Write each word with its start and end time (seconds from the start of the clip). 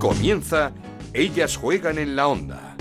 Comienza 0.00 0.72
Ellas 1.12 1.58
juegan 1.58 1.98
en 1.98 2.16
la 2.16 2.26
onda. 2.26 2.74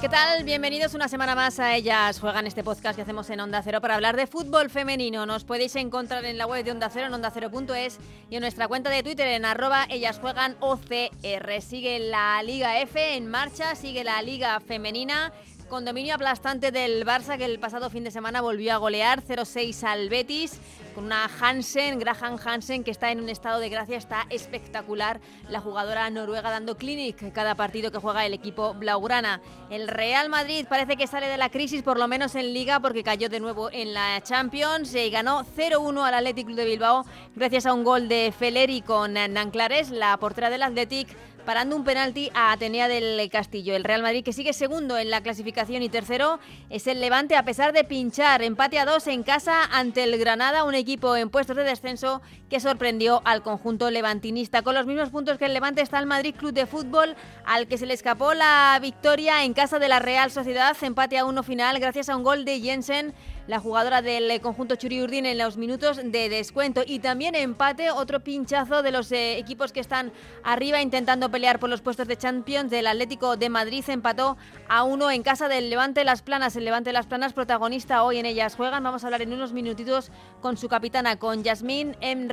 ¿Qué 0.00 0.08
tal? 0.08 0.42
Bienvenidos 0.42 0.94
una 0.94 1.06
semana 1.06 1.36
más 1.36 1.60
a 1.60 1.76
Ellas 1.76 2.18
Juegan 2.18 2.48
este 2.48 2.64
podcast 2.64 2.96
que 2.96 3.02
hacemos 3.02 3.30
en 3.30 3.38
Onda 3.38 3.62
Cero 3.62 3.80
para 3.80 3.94
hablar 3.94 4.16
de 4.16 4.26
fútbol 4.26 4.68
femenino. 4.68 5.24
Nos 5.24 5.44
podéis 5.44 5.76
encontrar 5.76 6.24
en 6.24 6.36
la 6.36 6.48
web 6.48 6.64
de 6.64 6.72
Onda 6.72 6.90
Cero, 6.90 7.06
en 7.06 7.14
ondacero.es 7.14 8.00
y 8.28 8.34
en 8.34 8.40
nuestra 8.40 8.66
cuenta 8.66 8.90
de 8.90 9.04
Twitter 9.04 9.28
en 9.28 9.44
arroba 9.44 9.86
Ellas 9.88 10.18
Juegan 10.18 10.56
OCR. 10.58 11.62
Sigue 11.62 12.00
la 12.00 12.42
Liga 12.42 12.80
F 12.80 13.14
en 13.14 13.28
marcha, 13.28 13.76
sigue 13.76 14.02
la 14.02 14.20
Liga 14.20 14.58
Femenina 14.58 15.32
con 15.70 15.84
dominio 15.84 16.16
aplastante 16.16 16.72
del 16.72 17.06
Barça 17.06 17.38
que 17.38 17.44
el 17.44 17.60
pasado 17.60 17.90
fin 17.90 18.02
de 18.02 18.10
semana 18.10 18.40
volvió 18.40 18.74
a 18.74 18.76
golear 18.78 19.22
0-6 19.22 19.84
al 19.84 20.08
Betis 20.08 20.58
con 20.92 21.04
una 21.04 21.28
Hansen, 21.40 21.98
Graham 21.98 22.38
Hansen 22.44 22.84
que 22.84 22.90
está 22.90 23.10
en 23.10 23.20
un 23.20 23.28
estado 23.28 23.60
de 23.60 23.68
gracia, 23.68 23.96
está 23.96 24.26
espectacular 24.30 25.20
la 25.48 25.60
jugadora 25.60 26.08
noruega 26.10 26.50
dando 26.50 26.76
clinic 26.76 27.32
cada 27.32 27.54
partido 27.54 27.90
que 27.90 27.98
juega 27.98 28.26
el 28.26 28.34
equipo 28.34 28.74
blaugrana. 28.74 29.40
El 29.70 29.88
Real 29.88 30.28
Madrid 30.28 30.66
parece 30.68 30.96
que 30.96 31.06
sale 31.06 31.28
de 31.28 31.36
la 31.36 31.50
crisis 31.50 31.82
por 31.82 31.98
lo 31.98 32.08
menos 32.08 32.34
en 32.34 32.52
liga 32.52 32.80
porque 32.80 33.02
cayó 33.02 33.28
de 33.28 33.40
nuevo 33.40 33.70
en 33.72 33.94
la 33.94 34.20
Champions 34.22 34.94
y 34.94 35.10
ganó 35.10 35.44
0-1 35.44 36.02
al 36.02 36.14
Athletic 36.14 36.46
Club 36.46 36.56
de 36.56 36.64
Bilbao 36.64 37.04
gracias 37.34 37.66
a 37.66 37.74
un 37.74 37.84
gol 37.84 38.08
de 38.08 38.32
Feleri 38.36 38.82
con 38.82 39.14
Nanclares, 39.14 39.90
la 39.90 40.16
portera 40.16 40.50
del 40.50 40.62
Athletic 40.62 41.08
parando 41.44 41.76
un 41.76 41.84
penalti 41.84 42.30
a 42.34 42.52
Atenea 42.52 42.88
del 42.88 43.28
Castillo. 43.30 43.74
El 43.74 43.84
Real 43.84 44.02
Madrid, 44.02 44.24
que 44.24 44.32
sigue 44.32 44.52
segundo 44.52 44.98
en 44.98 45.10
la 45.10 45.22
clasificación 45.22 45.82
y 45.82 45.88
tercero, 45.88 46.38
es 46.68 46.86
el 46.86 47.00
Levante 47.00 47.36
a 47.36 47.44
pesar 47.44 47.72
de 47.72 47.84
pinchar. 47.84 48.42
Empate 48.42 48.78
a 48.78 48.84
dos 48.84 49.06
en 49.06 49.22
casa 49.22 49.64
ante 49.64 50.04
el 50.04 50.18
Granada, 50.18 50.64
un 50.64 50.74
equipo 50.80 51.16
en 51.16 51.30
puestos 51.30 51.56
de 51.56 51.64
descenso 51.64 52.20
que 52.48 52.60
sorprendió 52.60 53.22
al 53.24 53.42
conjunto 53.42 53.90
levantinista. 53.90 54.62
Con 54.62 54.74
los 54.74 54.86
mismos 54.86 55.10
puntos 55.10 55.38
que 55.38 55.46
el 55.46 55.54
Levante 55.54 55.82
está 55.82 55.98
el 55.98 56.06
Madrid 56.06 56.34
Club 56.36 56.52
de 56.52 56.66
Fútbol, 56.66 57.14
al 57.44 57.68
que 57.68 57.78
se 57.78 57.86
le 57.86 57.94
escapó 57.94 58.34
la 58.34 58.78
victoria 58.82 59.44
en 59.44 59.54
casa 59.54 59.78
de 59.78 59.88
la 59.88 59.98
Real 59.98 60.30
Sociedad. 60.30 60.76
Empate 60.82 61.18
a 61.18 61.24
uno 61.24 61.42
final 61.42 61.78
gracias 61.78 62.08
a 62.08 62.16
un 62.16 62.24
gol 62.24 62.44
de 62.44 62.60
Jensen 62.60 63.14
la 63.50 63.58
jugadora 63.58 64.00
del 64.00 64.40
conjunto 64.40 64.76
Churiurdin 64.76 65.26
en 65.26 65.36
los 65.36 65.56
minutos 65.56 66.00
de 66.04 66.28
descuento. 66.28 66.84
Y 66.86 67.00
también 67.00 67.34
empate, 67.34 67.90
otro 67.90 68.20
pinchazo 68.20 68.84
de 68.84 68.92
los 68.92 69.10
eh, 69.10 69.38
equipos 69.38 69.72
que 69.72 69.80
están 69.80 70.12
arriba 70.44 70.80
intentando 70.80 71.32
pelear 71.32 71.58
por 71.58 71.68
los 71.68 71.80
puestos 71.80 72.06
de 72.06 72.16
Champions. 72.16 72.70
Del 72.70 72.86
Atlético 72.86 73.36
de 73.36 73.48
Madrid 73.48 73.84
empató 73.88 74.36
a 74.68 74.84
uno 74.84 75.10
en 75.10 75.24
casa 75.24 75.48
del 75.48 75.68
Levante 75.68 76.04
Las 76.04 76.22
Planas. 76.22 76.54
El 76.54 76.64
Levante 76.64 76.92
Las 76.92 77.08
Planas, 77.08 77.32
protagonista 77.32 78.04
hoy 78.04 78.18
en 78.18 78.26
ellas 78.26 78.54
juegan. 78.54 78.84
Vamos 78.84 79.02
a 79.02 79.08
hablar 79.08 79.22
en 79.22 79.32
unos 79.32 79.52
minutitos 79.52 80.12
con 80.40 80.56
su 80.56 80.68
capitana, 80.68 81.16
con 81.16 81.42
Yasmín 81.42 81.96
M. 82.00 82.28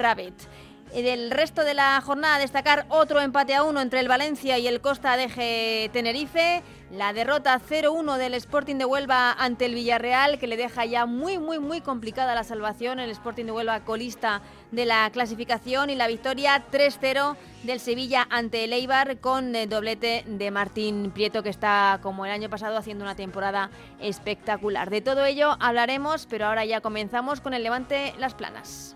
Del 0.94 1.30
resto 1.32 1.64
de 1.64 1.74
la 1.74 2.02
jornada, 2.02 2.40
destacar 2.40 2.86
otro 2.90 3.22
empate 3.22 3.54
a 3.54 3.64
uno 3.64 3.82
entre 3.82 4.00
el 4.00 4.08
Valencia 4.08 4.58
y 4.58 4.68
el 4.68 4.82
Costa 4.82 5.16
de 5.16 5.90
Tenerife. 5.94 6.64
La 6.90 7.12
derrota 7.12 7.60
0-1 7.60 8.18
del 8.18 8.34
Sporting 8.34 8.78
de 8.78 8.86
Huelva 8.86 9.34
ante 9.34 9.66
el 9.66 9.76
Villarreal, 9.76 10.40
que 10.40 10.48
le 10.48 10.56
deja 10.58 10.86
ya 10.86 11.06
muy, 11.06 11.38
muy, 11.38 11.60
muy 11.60 11.82
complicada 11.82 12.34
la 12.34 12.46
salvación. 12.46 13.00
El 13.00 13.12
Sporting 13.12 13.46
de 13.46 13.52
Huelva 13.52 13.82
colista 13.82 14.42
de 14.72 14.86
la 14.86 15.10
clasificación 15.12 15.90
y 15.90 15.96
la 15.96 16.08
victoria 16.08 16.64
3-0 16.72 17.36
del 17.64 17.80
Sevilla 17.80 18.26
ante 18.30 18.64
el 18.64 18.74
Eibar 18.74 19.20
con 19.20 19.56
el 19.56 19.70
doblete 19.70 20.24
de 20.26 20.50
Martín 20.50 21.12
Prieto, 21.12 21.44
que 21.44 21.50
está 21.50 22.00
como 22.02 22.26
el 22.26 22.32
año 22.32 22.50
pasado 22.50 22.78
haciendo 22.78 23.04
una 23.04 23.16
temporada 23.16 23.70
espectacular. 24.00 24.90
De 24.90 25.02
todo 25.02 25.26
ello 25.26 25.58
hablaremos, 25.60 26.26
pero 26.26 26.48
ahora 26.48 26.66
ya 26.66 26.82
comenzamos 26.82 27.42
con 27.42 27.54
el 27.54 27.64
Levante 27.64 28.14
Las 28.18 28.34
Planas. 28.34 28.96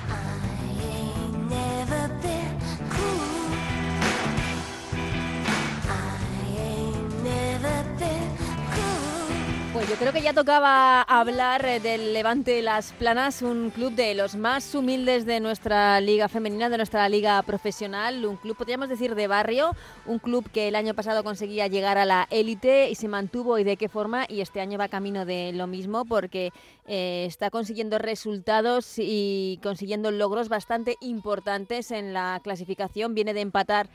Pues 9.81 9.89
yo 9.89 9.97
creo 9.97 10.13
que 10.13 10.21
ya 10.21 10.31
tocaba 10.31 11.01
hablar 11.01 11.65
eh, 11.65 11.79
del 11.79 12.13
Levante 12.13 12.61
Las 12.61 12.91
Planas, 12.91 13.41
un 13.41 13.71
club 13.71 13.91
de 13.93 14.13
los 14.13 14.35
más 14.35 14.75
humildes 14.75 15.25
de 15.25 15.39
nuestra 15.39 15.99
liga 16.01 16.29
femenina, 16.29 16.69
de 16.69 16.77
nuestra 16.77 17.09
liga 17.09 17.41
profesional, 17.41 18.23
un 18.23 18.35
club, 18.35 18.55
podríamos 18.55 18.89
decir, 18.89 19.15
de 19.15 19.25
barrio, 19.25 19.75
un 20.05 20.19
club 20.19 20.47
que 20.51 20.67
el 20.67 20.75
año 20.75 20.93
pasado 20.93 21.23
conseguía 21.23 21.65
llegar 21.65 21.97
a 21.97 22.05
la 22.05 22.27
élite 22.29 22.91
y 22.91 22.95
se 22.95 23.07
mantuvo 23.07 23.57
y 23.57 23.63
de 23.63 23.75
qué 23.75 23.89
forma, 23.89 24.27
y 24.29 24.41
este 24.41 24.61
año 24.61 24.77
va 24.77 24.87
camino 24.87 25.25
de 25.25 25.51
lo 25.51 25.65
mismo 25.65 26.05
porque 26.05 26.51
eh, 26.85 27.25
está 27.27 27.49
consiguiendo 27.49 27.97
resultados 27.97 28.99
y 28.99 29.59
consiguiendo 29.63 30.11
logros 30.11 30.47
bastante 30.47 30.97
importantes 31.01 31.89
en 31.89 32.13
la 32.13 32.39
clasificación, 32.43 33.15
viene 33.15 33.33
de 33.33 33.41
empatar 33.41 33.89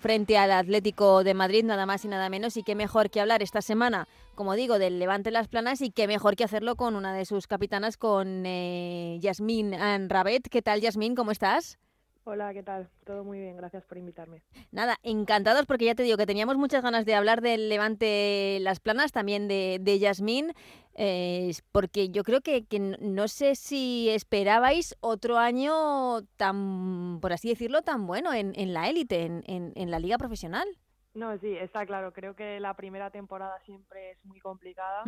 frente 0.00 0.38
al 0.38 0.50
Atlético 0.50 1.22
de 1.22 1.34
Madrid, 1.34 1.64
nada 1.64 1.86
más 1.86 2.04
y 2.04 2.08
nada 2.08 2.28
menos. 2.28 2.56
Y 2.56 2.62
qué 2.62 2.74
mejor 2.74 3.10
que 3.10 3.20
hablar 3.20 3.42
esta 3.42 3.62
semana, 3.62 4.08
como 4.34 4.54
digo, 4.54 4.78
del 4.78 4.98
Levante 4.98 5.30
Las 5.30 5.48
Planas 5.48 5.80
y 5.82 5.90
qué 5.90 6.08
mejor 6.08 6.34
que 6.34 6.44
hacerlo 6.44 6.74
con 6.76 6.96
una 6.96 7.14
de 7.14 7.24
sus 7.24 7.46
capitanas, 7.46 7.96
con 7.96 8.44
eh, 8.46 9.18
Yasmín 9.20 9.74
Rabet. 10.08 10.48
¿Qué 10.50 10.62
tal, 10.62 10.80
Yasmín? 10.80 11.14
¿Cómo 11.14 11.30
estás? 11.30 11.78
Hola, 12.24 12.52
¿qué 12.52 12.62
tal? 12.62 12.90
Todo 13.04 13.24
muy 13.24 13.40
bien, 13.40 13.56
gracias 13.56 13.84
por 13.86 13.96
invitarme. 13.96 14.42
Nada, 14.72 14.96
encantados 15.02 15.64
porque 15.66 15.86
ya 15.86 15.94
te 15.94 16.02
digo 16.02 16.18
que 16.18 16.26
teníamos 16.26 16.56
muchas 16.58 16.82
ganas 16.82 17.06
de 17.06 17.14
hablar 17.14 17.40
del 17.40 17.68
Levante 17.68 18.58
Las 18.60 18.78
Planas, 18.78 19.10
también 19.10 19.48
de, 19.48 19.78
de 19.80 19.98
Yasmín, 19.98 20.52
eh, 20.94 21.50
porque 21.72 22.10
yo 22.10 22.22
creo 22.22 22.42
que, 22.42 22.66
que, 22.66 22.78
no 22.78 23.26
sé 23.26 23.54
si 23.54 24.10
esperabais 24.10 24.96
otro 25.00 25.38
año 25.38 26.22
tan, 26.36 27.20
por 27.20 27.32
así 27.32 27.48
decirlo, 27.48 27.82
tan 27.82 28.06
bueno 28.06 28.34
en, 28.34 28.52
en 28.54 28.74
la 28.74 28.88
élite, 28.90 29.24
en, 29.24 29.42
en, 29.46 29.72
en 29.74 29.90
la 29.90 29.98
liga 29.98 30.18
profesional. 30.18 30.68
No, 31.14 31.36
sí, 31.38 31.56
está 31.56 31.84
claro. 31.86 32.12
Creo 32.12 32.36
que 32.36 32.60
la 32.60 32.74
primera 32.74 33.10
temporada 33.10 33.58
siempre 33.64 34.12
es 34.12 34.24
muy 34.24 34.40
complicada 34.40 35.04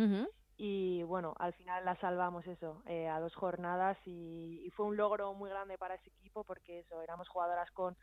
y 0.65 1.03
bueno, 1.03 1.35
al 1.39 1.51
final 1.55 1.83
la 1.83 1.97
salvamos 1.97 2.47
eso, 2.47 2.83
eh, 2.85 3.09
a 3.09 3.19
dos 3.19 3.35
jornadas 3.35 3.97
y, 4.05 4.71
fue 4.73 4.85
un 4.85 4.95
logro 4.95 5.33
muy 5.33 5.49
grande 5.49 5.77
para 5.77 5.95
ese 5.95 6.07
equipo 6.07 6.45
porque 6.45 6.79
eso, 6.79 7.01
éramos 7.01 7.27
jugadoras 7.27 7.69
con, 7.71 7.97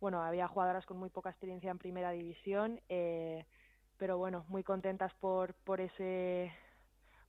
bueno, 0.00 0.22
había 0.22 0.46
jugadoras 0.46 0.84
con 0.84 0.98
muy 0.98 1.08
poca 1.08 1.30
experiencia 1.30 1.70
en 1.70 1.78
primera 1.78 2.10
división, 2.10 2.78
eh, 2.90 3.46
pero 3.96 4.18
bueno, 4.18 4.44
muy 4.48 4.62
contentas 4.62 5.14
por, 5.14 5.54
por 5.64 5.80
ese 5.80 6.52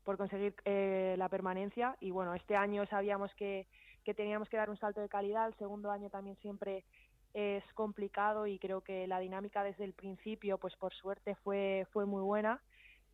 por 0.03 0.17
conseguir 0.17 0.53
eh, 0.65 1.15
la 1.17 1.29
permanencia. 1.29 1.95
Y 2.01 2.11
bueno, 2.11 2.35
este 2.35 2.57
año 2.57 2.85
sabíamos 2.87 3.33
que, 3.35 3.67
que 4.03 4.13
teníamos 4.13 4.49
que 4.49 4.57
dar 4.57 4.69
un 4.69 4.77
salto 4.77 4.99
de 4.99 5.07
calidad, 5.07 5.47
el 5.47 5.55
segundo 5.55 5.89
año 5.89 6.09
también 6.09 6.35
siempre 6.41 6.83
es 7.33 7.63
complicado 7.75 8.45
y 8.45 8.59
creo 8.59 8.81
que 8.81 9.07
la 9.07 9.19
dinámica 9.19 9.63
desde 9.63 9.85
el 9.85 9.93
principio, 9.93 10.57
pues 10.57 10.75
por 10.75 10.93
suerte 10.93 11.35
fue, 11.35 11.87
fue 11.93 12.05
muy 12.05 12.21
buena 12.21 12.61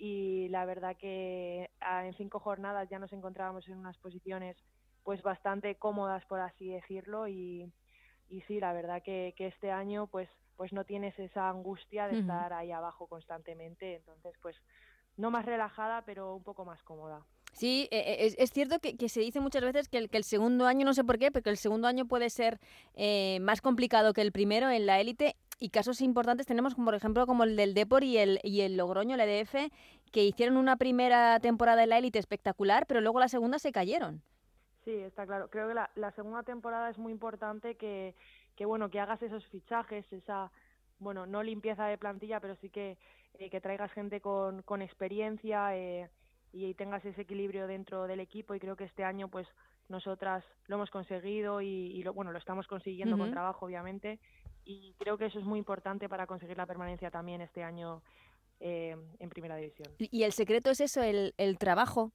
y 0.03 0.47
la 0.49 0.65
verdad 0.65 0.97
que 0.97 1.69
ah, 1.79 2.07
en 2.07 2.15
cinco 2.15 2.39
jornadas 2.39 2.89
ya 2.89 2.97
nos 2.97 3.13
encontrábamos 3.13 3.67
en 3.67 3.77
unas 3.77 3.95
posiciones 3.99 4.57
pues 5.03 5.21
bastante 5.21 5.75
cómodas 5.75 6.25
por 6.25 6.39
así 6.39 6.69
decirlo 6.69 7.27
y, 7.27 7.71
y 8.27 8.41
sí 8.47 8.59
la 8.59 8.73
verdad 8.73 9.03
que, 9.03 9.35
que 9.37 9.45
este 9.45 9.69
año 9.69 10.07
pues 10.07 10.27
pues 10.57 10.73
no 10.73 10.85
tienes 10.85 11.17
esa 11.19 11.49
angustia 11.49 12.07
de 12.07 12.17
estar 12.17 12.51
ahí 12.51 12.71
abajo 12.71 13.05
constantemente 13.05 13.97
entonces 13.97 14.33
pues 14.41 14.55
no 15.17 15.29
más 15.29 15.45
relajada 15.45 16.01
pero 16.03 16.35
un 16.35 16.43
poco 16.43 16.65
más 16.65 16.81
cómoda. 16.81 17.23
Sí, 17.53 17.87
e, 17.91 17.99
e, 17.99 18.25
es, 18.25 18.35
es 18.39 18.49
cierto 18.51 18.79
que, 18.79 18.97
que, 18.97 19.07
se 19.09 19.19
dice 19.19 19.39
muchas 19.39 19.61
veces 19.61 19.87
que 19.87 19.97
el, 19.97 20.09
que 20.09 20.17
el, 20.17 20.23
segundo 20.23 20.65
año, 20.65 20.85
no 20.85 20.93
sé 20.93 21.03
por 21.03 21.19
qué, 21.19 21.31
pero 21.31 21.43
que 21.43 21.49
el 21.49 21.57
segundo 21.57 21.85
año 21.87 22.05
puede 22.07 22.29
ser 22.29 22.59
eh, 22.95 23.39
más 23.41 23.61
complicado 23.61 24.13
que 24.13 24.21
el 24.21 24.31
primero 24.31 24.69
en 24.69 24.85
la 24.85 25.01
élite 25.01 25.35
y 25.61 25.69
casos 25.69 26.01
importantes 26.01 26.47
tenemos, 26.47 26.73
por 26.73 26.95
ejemplo, 26.95 27.27
como 27.27 27.43
el 27.43 27.55
del 27.55 27.75
Depor 27.75 28.03
y 28.03 28.17
el, 28.17 28.39
y 28.43 28.61
el 28.61 28.77
Logroño, 28.77 29.13
el 29.13 29.21
EDF, 29.21 29.71
que 30.11 30.25
hicieron 30.25 30.57
una 30.57 30.75
primera 30.75 31.39
temporada 31.39 31.83
en 31.83 31.89
la 31.89 31.99
élite 31.99 32.17
espectacular, 32.17 32.87
pero 32.87 32.99
luego 32.99 33.19
la 33.19 33.27
segunda 33.27 33.59
se 33.59 33.71
cayeron. 33.71 34.23
Sí, 34.83 34.91
está 34.91 35.27
claro. 35.27 35.51
Creo 35.51 35.67
que 35.67 35.75
la, 35.75 35.91
la 35.93 36.11
segunda 36.13 36.41
temporada 36.41 36.89
es 36.89 36.97
muy 36.97 37.11
importante 37.11 37.75
que, 37.75 38.15
que, 38.55 38.65
bueno, 38.65 38.89
que 38.89 38.99
hagas 38.99 39.21
esos 39.21 39.45
fichajes, 39.49 40.11
esa, 40.11 40.51
bueno, 40.97 41.27
no 41.27 41.43
limpieza 41.43 41.85
de 41.85 41.99
plantilla, 41.99 42.39
pero 42.39 42.55
sí 42.55 42.71
que, 42.71 42.97
eh, 43.35 43.51
que 43.51 43.61
traigas 43.61 43.91
gente 43.91 44.19
con, 44.19 44.63
con 44.63 44.81
experiencia 44.81 45.77
eh, 45.77 46.09
y 46.51 46.73
tengas 46.73 47.05
ese 47.05 47.21
equilibrio 47.21 47.67
dentro 47.67 48.07
del 48.07 48.19
equipo 48.19 48.55
y 48.55 48.59
creo 48.59 48.75
que 48.75 48.85
este 48.85 49.03
año, 49.03 49.27
pues, 49.27 49.47
nosotras 49.89 50.43
lo 50.67 50.77
hemos 50.77 50.89
conseguido 50.89 51.61
y, 51.61 51.67
y 51.67 52.01
lo, 52.01 52.13
bueno, 52.13 52.31
lo 52.31 52.39
estamos 52.39 52.65
consiguiendo 52.65 53.15
uh 53.15 53.19
-huh. 53.19 53.23
con 53.23 53.31
trabajo, 53.31 53.65
obviamente, 53.65 54.19
y 54.65 54.93
creo 54.99 55.17
que 55.17 55.25
eso 55.25 55.39
es 55.39 55.45
muy 55.45 55.59
importante 55.59 56.07
para 56.09 56.27
conseguir 56.27 56.57
la 56.57 56.65
permanencia 56.65 57.11
también 57.11 57.41
este 57.41 57.63
año 57.63 58.01
eh, 58.59 58.95
en 59.19 59.29
primera 59.29 59.55
división. 59.55 59.87
Y 59.97 60.23
el 60.23 60.33
secreto 60.33 60.69
es 60.69 60.81
eso, 60.81 61.01
el, 61.01 61.33
el 61.37 61.57
trabajo. 61.57 62.11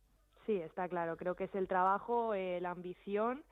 Sí, 0.47 0.55
está 0.61 0.89
claro. 0.89 1.17
Creo 1.17 1.35
que 1.35 1.45
es 1.45 1.55
el 1.55 1.67
trabajo, 1.67 2.35
eh, 2.35 2.61
la 2.61 2.71
ambición 2.71 3.45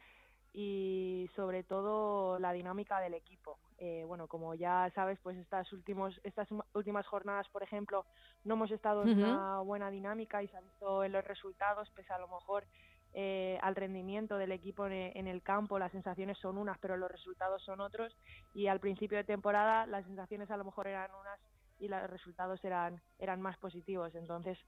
y 0.52 1.28
sobre 1.34 1.64
todo 1.64 2.38
la 2.38 2.52
dinámica 2.52 3.00
del 3.00 3.14
equipo. 3.14 3.58
Eh, 3.78 4.04
bueno, 4.06 4.28
como 4.28 4.54
ya 4.54 4.90
sabes, 4.94 5.18
pues 5.20 5.36
estas 5.36 5.72
últimos, 5.72 6.20
estas 6.22 6.48
últimas 6.72 7.04
jornadas, 7.08 7.48
por 7.48 7.64
ejemplo, 7.64 8.06
no 8.44 8.54
hemos 8.54 8.70
estado 8.70 9.02
en 9.02 9.18
una 9.18 9.58
buena 9.60 9.90
dinámica 9.90 10.44
y 10.44 10.48
se 10.48 10.56
ha 10.56 10.60
visto 10.60 11.02
en 11.02 11.10
los 11.10 11.24
resultados, 11.24 11.90
pese 11.90 12.12
a 12.12 12.18
lo 12.18 12.28
mejor 12.28 12.64
eh, 13.16 13.58
al 13.62 13.76
rendimiento 13.76 14.36
del 14.36 14.50
equipo 14.50 14.86
en, 14.86 15.28
el 15.28 15.42
campo, 15.42 15.78
las 15.78 15.92
sensaciones 15.92 16.36
son 16.38 16.58
unas, 16.58 16.78
pero 16.78 16.96
los 16.96 17.10
resultados 17.10 17.62
son 17.62 17.80
otros. 17.80 18.16
Y 18.54 18.66
al 18.66 18.80
principio 18.80 19.16
de 19.18 19.24
temporada 19.24 19.86
las 19.86 20.04
sensaciones 20.04 20.50
a 20.50 20.56
lo 20.56 20.64
mejor 20.64 20.88
eran 20.88 21.10
unas 21.20 21.38
y 21.78 21.88
los 21.88 22.10
resultados 22.10 22.62
eran, 22.64 23.00
eran 23.18 23.40
más 23.40 23.56
positivos. 23.58 24.14
Entonces 24.14 24.58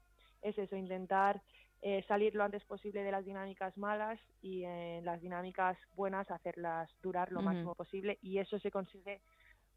es 0.41 0.57
eso, 0.57 0.75
intentar 0.77 1.41
eh, 1.81 2.03
salir 2.07 2.35
lo 2.35 2.43
antes 2.43 2.63
posible 2.63 3.03
de 3.03 3.11
las 3.11 3.25
dinámicas 3.25 3.77
malas 3.77 4.19
y 4.41 4.63
en 4.63 5.03
las 5.03 5.21
dinámicas 5.21 5.77
buenas 5.95 6.29
hacerlas 6.31 6.89
durar 7.01 7.31
lo 7.31 7.41
máximo 7.41 7.75
posible 7.75 8.17
y 8.21 8.39
eso 8.39 8.57
se 8.59 8.71
consigue 8.71 9.21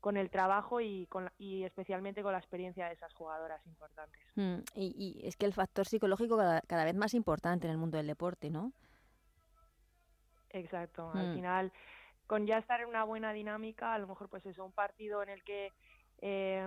con 0.01 0.17
el 0.17 0.31
trabajo 0.31 0.81
y, 0.81 1.07
con, 1.07 1.31
y 1.39 1.65
especialmente 1.65 2.23
con 2.23 2.33
la 2.33 2.39
experiencia 2.39 2.87
de 2.87 2.95
esas 2.95 3.13
jugadoras 3.15 3.65
importantes. 3.67 4.21
Mm, 4.35 4.59
y, 4.75 5.21
es 5.23 5.37
que 5.37 5.47
el 5.47 5.53
factor 5.53 5.87
psicológico 5.87 6.37
cada, 6.37 6.61
cada, 6.63 6.85
vez 6.85 6.95
más 6.95 7.15
importante 7.15 7.67
en 7.67 7.73
el 7.73 7.79
mundo 7.79 7.99
del 7.99 8.07
deporte, 8.07 8.51
¿no? 8.51 8.73
Exacto, 10.51 11.11
al 11.15 11.31
mm. 11.31 11.35
final 11.35 11.73
con 12.27 12.47
ya 12.47 12.59
estar 12.59 12.81
en 12.81 12.87
una 12.87 13.03
buena 13.03 13.33
dinámica, 13.33 13.93
a 13.93 13.99
lo 13.99 14.07
mejor 14.07 14.29
pues 14.29 14.47
eso, 14.47 14.65
un 14.65 14.71
partido 14.71 15.21
en 15.21 15.31
el 15.31 15.43
que 15.43 15.73
eh, 16.19 16.65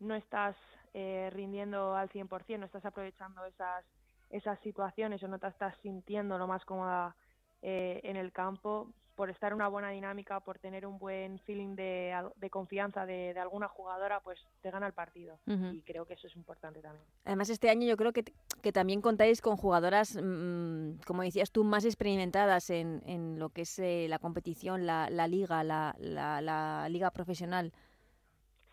no 0.00 0.14
estás 0.14 0.54
eh, 0.92 1.30
rindiendo 1.32 1.94
al 1.94 2.10
100%, 2.10 2.58
no 2.58 2.66
estás 2.66 2.84
aprovechando 2.84 3.42
esas 3.46 3.86
esas 4.30 4.58
situaciones 4.60 5.22
o 5.22 5.28
no 5.28 5.38
te 5.38 5.46
estás 5.46 5.76
sintiendo 5.82 6.38
lo 6.38 6.46
más 6.46 6.64
cómoda 6.64 7.16
eh, 7.62 8.00
en 8.04 8.16
el 8.16 8.32
campo, 8.32 8.92
por 9.16 9.30
estar 9.30 9.50
en 9.50 9.56
una 9.56 9.68
buena 9.68 9.90
dinámica, 9.90 10.40
por 10.40 10.58
tener 10.58 10.86
un 10.86 10.98
buen 10.98 11.38
feeling 11.40 11.74
de, 11.74 12.14
confianza 12.50 13.06
de, 13.06 13.36
alguna 13.38 13.66
jugadora, 13.66 14.20
pues 14.20 14.38
te 14.60 14.70
gana 14.70 14.86
el 14.86 14.92
partido. 14.92 15.38
Y 15.46 15.80
creo 15.82 16.04
que 16.04 16.14
eso 16.14 16.26
es 16.26 16.36
importante 16.36 16.80
también. 16.80 17.02
Además, 17.24 17.48
este 17.48 17.70
año 17.70 17.86
yo 17.88 17.96
creo 17.96 18.12
que, 18.12 18.24
que 18.62 18.72
también 18.72 19.00
contáis 19.00 19.40
con 19.40 19.56
jugadoras, 19.56 20.16
mm, 20.22 20.98
como 21.06 21.22
decías 21.22 21.50
tú, 21.50 21.64
más 21.64 21.84
experimentadas 21.86 22.68
en, 22.68 23.02
en 23.06 23.38
lo 23.38 23.48
que 23.48 23.62
es 23.62 23.78
eh, 23.78 24.06
la 24.08 24.18
competición, 24.18 24.86
la, 24.86 25.08
la 25.08 25.26
liga, 25.26 25.64
la, 25.64 25.96
la, 25.98 26.86
liga 26.90 27.10
profesional. 27.10 27.72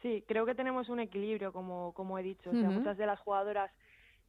Sí, 0.01 0.25
creo 0.27 0.45
que 0.45 0.53
tenemos 0.53 0.89
un 0.89 0.99
equilibrio, 0.99 1.53
como, 1.53 1.93
como 1.93 2.19
he 2.19 2.23
dicho. 2.23 2.49
O 2.49 2.53
sea, 2.53 2.69
muchas 2.69 2.97
de 2.97 3.05
las 3.05 3.19
jugadoras 3.21 3.71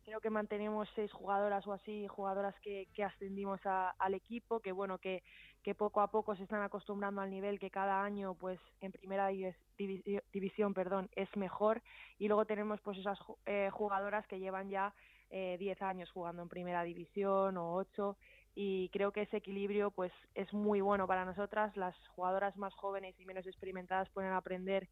creo 0.05 0.21
que 0.21 0.31
mantenemos 0.31 0.89
seis 0.95 1.11
jugadoras 1.13 1.67
o 1.67 1.73
así, 1.73 2.07
jugadoras 2.07 2.55
que, 2.61 2.89
que 2.95 3.05
ascendimos 3.05 3.61
al 3.65 4.15
equipo, 4.15 4.61
que 4.61 4.73
bueno, 4.73 4.99
que, 4.99 5.23
que 5.63 5.75
poco 5.75 6.01
a 6.01 6.09
poco 6.09 6.37
se 6.37 6.43
están 6.43 6.63
acostumbrando 6.63 7.21
al 7.21 7.31
nivel 7.31 7.59
que 7.59 7.71
cada 7.71 8.05
año 8.05 8.35
pues 8.35 8.61
en 8.81 8.93
primera 8.93 9.29
división 9.29 10.75
perdón 10.75 11.09
es 11.17 11.35
mejor. 11.37 11.83
Y 12.19 12.29
luego 12.29 12.45
tenemos 12.45 12.81
pues 12.83 12.99
esas 12.99 13.19
eh, 13.47 13.71
jugadoras 13.73 14.27
que 14.27 14.39
llevan 14.39 14.69
ya 14.69 14.95
eh, 15.31 15.57
10 15.59 15.83
años 15.83 16.11
jugando 16.11 16.43
en 16.43 16.49
primera 16.49 16.83
división 16.83 17.57
o 17.57 17.75
ocho. 17.75 18.17
Y 18.55 18.89
creo 18.91 19.11
que 19.11 19.23
ese 19.23 19.39
equilibrio 19.39 19.91
pues 19.91 20.13
es 20.35 20.53
muy 20.53 20.81
bueno 20.81 21.07
para 21.07 21.25
nosotras. 21.25 21.77
Las 21.77 21.97
jugadoras 22.09 22.57
más 22.57 22.75
jóvenes 22.75 23.19
y 23.19 23.25
menos 23.25 23.47
experimentadas 23.47 24.09
pueden 24.11 24.33
aprender 24.33 24.89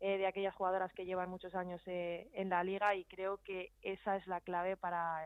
eh, 0.00 0.16
de 0.18 0.26
aquellas 0.26 0.54
jugadoras 0.54 0.92
que 0.92 1.04
llevan 1.04 1.28
muchos 1.28 1.54
años 1.56 1.82
eh, 1.86 2.30
en 2.32 2.50
la 2.50 2.62
liga 2.62 2.94
y 2.94 3.04
creo 3.04 3.38
que 3.38 3.72
esa 3.82 4.16
es 4.16 4.26
la 4.28 4.40
clave 4.40 4.76
para 4.76 5.24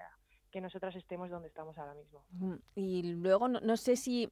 que 0.50 0.62
nosotras 0.62 0.96
estemos 0.96 1.28
donde 1.28 1.48
estamos 1.48 1.76
ahora 1.76 1.94
mismo. 1.94 2.24
Y 2.74 3.02
luego 3.14 3.48
no, 3.48 3.76
sé 3.76 3.96
si 3.96 4.30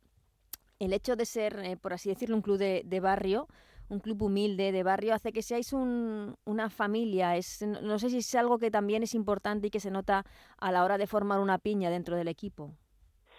el 0.79 0.93
hecho 0.93 1.15
de 1.15 1.27
ser, 1.27 1.59
eh, 1.61 1.77
por 1.77 1.93
así 1.93 2.09
decirlo, 2.09 2.37
un 2.37 2.43
club 2.43 2.57
de, 2.57 2.83
de, 2.87 3.01
barrio, 3.01 3.49
un 3.91 4.01
club 4.01 4.23
humilde 4.23 4.73
de 4.73 4.83
barrio, 4.83 5.15
hace 5.15 5.31
que 5.33 5.43
seáis 5.43 5.75
un, 5.75 6.37
una 6.45 6.71
familia. 6.71 7.37
Es, 7.37 7.61
no 7.63 7.99
sé 7.99 8.09
si 8.09 8.19
es 8.19 8.35
algo 8.35 8.59
que 8.59 8.71
también 8.71 9.03
es 9.03 9.15
importante 9.15 9.67
y 9.67 9.71
que 9.71 9.81
se 9.81 9.91
nota 9.91 10.25
a 10.57 10.73
la 10.73 10.85
hora 10.85 10.97
de 10.97 11.07
formar 11.07 11.41
una 11.41 11.59
piña 11.59 11.91
dentro 11.91 12.17
del 12.17 12.29
equipo. 12.29 12.75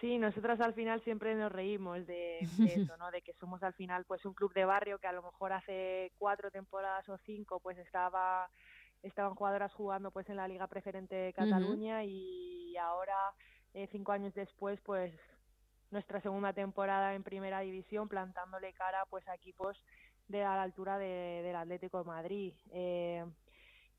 Sí, 0.01 0.17
nosotras 0.17 0.59
al 0.59 0.73
final 0.73 0.99
siempre 1.03 1.35
nos 1.35 1.51
reímos 1.51 2.05
de, 2.07 2.39
eso, 2.89 2.97
¿no? 2.97 3.11
De 3.11 3.21
que 3.21 3.33
somos 3.33 3.61
al 3.61 3.73
final 3.75 4.03
pues 4.05 4.25
un 4.25 4.33
club 4.33 4.51
de 4.53 4.65
barrio 4.65 4.97
que 4.97 5.07
a 5.07 5.13
lo 5.13 5.21
mejor 5.21 5.53
hace 5.53 6.11
cuatro 6.17 6.49
temporadas 6.49 7.07
o 7.07 7.17
cinco 7.19 7.59
pues 7.59 7.77
estaba 7.77 8.49
estaban 9.03 9.35
jugadoras 9.35 9.73
jugando 9.73 10.11
pues 10.11 10.27
en 10.29 10.37
la 10.37 10.47
Liga 10.47 10.67
Preferente 10.67 11.15
de 11.15 11.33
Cataluña 11.33 12.03
y 12.03 12.75
ahora 12.77 13.15
eh, 13.73 13.87
cinco 13.91 14.11
años 14.11 14.33
después 14.35 14.79
pues 14.81 15.13
nuestra 15.91 16.21
segunda 16.21 16.53
temporada 16.53 17.13
en 17.13 17.23
Primera 17.23 17.59
División 17.61 18.07
plantándole 18.07 18.73
cara 18.73 19.05
pues 19.09 19.27
a 19.27 19.35
equipos 19.35 19.83
de 20.27 20.43
a 20.43 20.55
la 20.55 20.63
altura 20.63 20.97
de, 20.97 21.41
del 21.43 21.55
Atlético 21.55 21.99
de 21.99 22.05
Madrid. 22.05 22.53
Eh, 22.71 23.25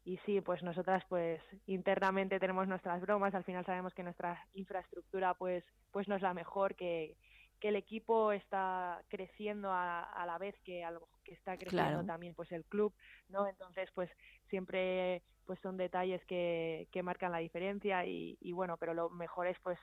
y 0.04 0.16
sí, 0.26 0.40
pues 0.40 0.62
nosotras 0.62 1.04
pues 1.08 1.40
internamente 1.66 2.40
tenemos 2.40 2.66
nuestras 2.66 3.00
bromas, 3.00 3.34
al 3.34 3.44
final 3.44 3.64
sabemos 3.64 3.94
que 3.94 4.02
nuestra 4.02 4.44
infraestructura 4.54 5.34
pues 5.34 5.64
pues 5.92 6.08
no 6.08 6.16
es 6.16 6.22
la 6.22 6.34
mejor, 6.34 6.74
que, 6.74 7.16
que 7.60 7.68
el 7.68 7.76
equipo 7.76 8.32
está 8.32 9.02
creciendo 9.08 9.70
a, 9.72 10.24
la 10.26 10.38
vez 10.38 10.56
que 10.64 10.84
algo 10.84 11.08
que 11.24 11.34
está 11.34 11.56
creciendo 11.56 12.04
también 12.04 12.34
pues 12.34 12.50
el 12.50 12.64
club, 12.64 12.92
¿no? 13.28 13.46
Entonces 13.46 13.90
pues 13.94 14.10
siempre 14.48 15.22
pues 15.46 15.60
son 15.60 15.76
detalles 15.76 16.24
que, 16.26 16.88
que 16.90 17.02
marcan 17.02 17.32
la 17.32 17.38
diferencia 17.38 18.04
y, 18.04 18.36
y 18.40 18.52
bueno, 18.52 18.76
pero 18.78 18.94
lo 18.94 19.10
mejor 19.10 19.46
es 19.46 19.58
pues 19.62 19.78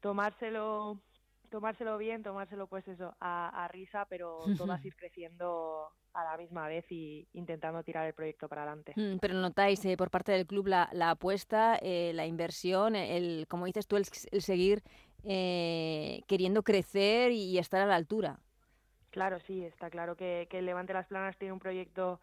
tomárselo 0.00 1.00
tomárselo 1.48 1.98
bien, 1.98 2.22
tomárselo 2.22 2.66
pues 2.66 2.86
eso, 2.88 3.14
a, 3.20 3.68
risa, 3.72 4.06
pero 4.08 4.40
todas 4.58 4.84
ir 4.84 4.94
creciendo 4.96 5.88
a 6.14 6.24
la 6.24 6.36
misma 6.36 6.66
vez 6.68 6.84
y 6.90 7.28
intentando 7.32 7.82
tirar 7.82 8.06
el 8.06 8.14
proyecto 8.14 8.48
para 8.48 8.62
adelante. 8.62 8.92
Mm, 8.96 9.18
pero 9.18 9.34
notáis 9.34 9.84
eh, 9.84 9.96
por 9.96 10.10
parte 10.10 10.32
del 10.32 10.46
club 10.46 10.68
la, 10.68 10.88
la 10.92 11.10
apuesta, 11.10 11.78
eh, 11.80 12.12
la 12.14 12.26
inversión, 12.26 12.96
el, 12.96 13.46
como 13.48 13.66
dices 13.66 13.86
tú, 13.86 13.96
el, 13.96 14.04
seguir 14.04 14.82
eh, 15.24 16.22
queriendo 16.26 16.62
crecer 16.62 17.32
y 17.32 17.58
estar 17.58 17.80
a 17.80 17.86
la 17.86 17.96
altura. 17.96 18.38
Claro, 19.10 19.38
sí, 19.46 19.64
está 19.64 19.90
claro 19.90 20.16
que, 20.16 20.46
que 20.50 20.62
Levante 20.62 20.92
las 20.92 21.06
Planas 21.06 21.36
tiene 21.38 21.52
un 21.52 21.58
proyecto 21.58 22.20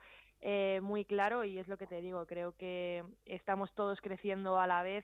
muy 0.84 1.06
claro 1.06 1.44
y 1.44 1.58
es 1.58 1.68
lo 1.68 1.76
que 1.76 1.88
te 1.88 2.02
digo, 2.02 2.28
creo 2.28 2.52
que 2.52 3.04
estamos 3.26 3.74
todos 3.74 4.00
creciendo 4.00 4.60
a 4.60 4.68
la 4.68 4.84
vez 4.84 5.04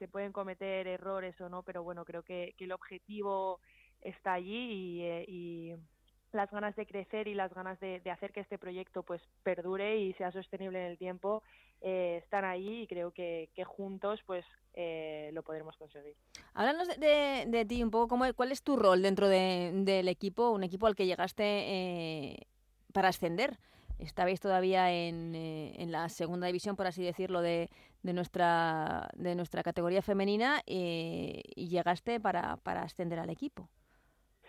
se 0.00 0.08
pueden 0.08 0.32
cometer 0.32 0.88
errores 0.88 1.38
o 1.42 1.48
no, 1.48 1.62
pero 1.62 1.84
bueno, 1.84 2.04
creo 2.04 2.22
que, 2.22 2.54
el 2.58 2.72
objetivo 2.72 3.60
está 4.00 4.32
allí 4.32 5.02
eh, 5.02 5.24
y, 5.28 5.74
las 6.32 6.48
ganas 6.48 6.76
de 6.76 6.86
crecer 6.86 7.26
y 7.26 7.34
las 7.34 7.52
ganas 7.52 7.78
de, 7.80 8.00
hacer 8.08 8.32
que 8.32 8.38
este 8.38 8.56
proyecto 8.56 9.02
pues 9.02 9.20
perdure 9.42 9.98
y 9.98 10.12
sea 10.12 10.30
sostenible 10.30 10.78
en 10.78 10.92
el 10.92 10.96
tiempo 10.96 11.42
eh, 11.80 12.20
están 12.22 12.44
allí 12.44 12.82
y 12.82 12.86
creo 12.86 13.10
que, 13.10 13.50
juntos 13.66 14.20
pues 14.26 14.44
eh, 14.74 15.30
lo 15.32 15.42
podremos 15.42 15.76
conseguir. 15.76 16.14
Háblanos 16.54 16.86
de, 17.00 17.46
de, 17.48 17.64
ti 17.64 17.82
un 17.82 17.90
poco, 17.90 18.06
¿cómo, 18.06 18.32
¿cuál 18.34 18.52
es 18.52 18.62
tu 18.62 18.76
rol 18.76 19.02
dentro 19.02 19.28
del 19.28 20.08
equipo, 20.08 20.50
un 20.50 20.62
equipo 20.62 20.86
al 20.86 20.94
que 20.94 21.06
llegaste 21.06 22.46
para 22.92 23.08
ascender? 23.08 23.58
Estabais 24.00 24.40
todavía 24.40 24.92
en, 24.92 25.34
eh, 25.34 25.74
en, 25.78 25.92
la 25.92 26.08
segunda 26.08 26.46
división, 26.46 26.76
por 26.76 26.86
así 26.86 27.02
decirlo, 27.02 27.40
de, 27.40 27.68
de 28.02 28.12
nuestra, 28.12 29.08
de 29.14 29.34
nuestra 29.34 29.62
categoría 29.62 30.02
femenina 30.02 30.60
eh, 30.66 31.42
y 31.54 31.68
llegaste 31.68 32.20
para, 32.20 32.56
para 32.58 32.82
ascender 32.82 33.18
al 33.18 33.30
equipo. 33.30 33.68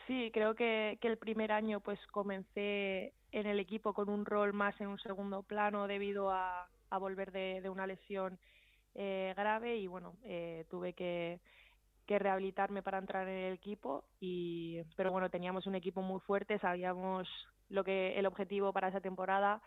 Sí, 0.08 0.32
creo 0.34 0.56
que, 0.56 0.98
que, 1.00 1.08
el 1.08 1.18
primer 1.18 1.52
año 1.52 1.80
pues 1.80 2.00
comencé 2.08 3.14
en 3.32 3.48
el 3.48 3.60
equipo 3.60 3.94
con 3.94 4.10
un 4.10 4.26
rol 4.26 4.52
más 4.52 4.80
en 4.82 4.88
un 4.88 5.00
segundo 5.00 5.44
plano 5.44 5.88
debido 5.88 6.32
a, 6.32 6.68
a 6.90 6.98
volver 6.98 7.32
de, 7.32 7.62
de, 7.62 7.70
una 7.70 7.88
lesión 7.88 8.40
eh, 8.96 9.34
grave 9.38 9.78
y 9.78 9.88
bueno, 9.88 10.16
tuve 10.70 10.94
que, 10.94 11.40
que 12.06 12.20
rehabilitarme 12.20 12.82
para 12.82 12.98
entrar 12.98 13.28
en 13.28 13.38
el 13.38 13.54
equipo 13.54 14.04
y 14.20 14.82
pero 14.98 15.12
bueno 15.12 15.30
teníamos 15.30 15.66
un 15.66 15.76
equipo 15.76 16.02
muy 16.02 16.20
fuerte 16.20 16.60
sabíamos 16.60 17.28
lo 17.72 17.84
que 17.84 18.20
el 18.20 18.26
objetivo 18.26 18.72
para 18.74 18.90
esa 18.90 19.02
temporada 19.02 19.62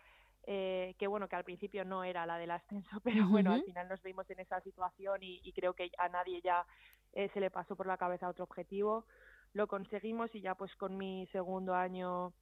eh, 0.47 0.93
que 0.99 1.07
bueno 1.07 1.27
que 1.27 1.35
al 1.35 1.43
principio 1.43 1.83
no 1.85 2.03
era 2.03 2.25
la 2.25 2.37
del 2.37 2.51
ascenso 2.51 2.99
pero 3.03 3.27
bueno 3.27 3.53
al 3.53 3.63
final 3.63 3.89
nos 3.89 4.01
vimos 4.03 4.29
en 4.29 4.39
esa 4.39 4.61
situación 4.61 5.19
y, 5.21 5.51
creo 5.53 5.73
que 5.73 5.89
a 5.97 6.07
nadie 6.07 6.39
ya 6.41 6.65
eh, 7.13 7.29
se 7.33 7.39
le 7.39 7.49
pasó 7.49 7.75
por 7.75 7.87
la 7.87 7.97
cabeza 7.97 8.29
otro 8.29 8.43
objetivo. 8.43 9.05
Lo 9.53 9.67
conseguimos 9.67 10.33
y 10.35 10.41
ya 10.41 10.53
pues 10.53 10.75
con 10.75 10.97
mi 10.97 11.27
segundo 11.31 11.73
año 11.73 12.33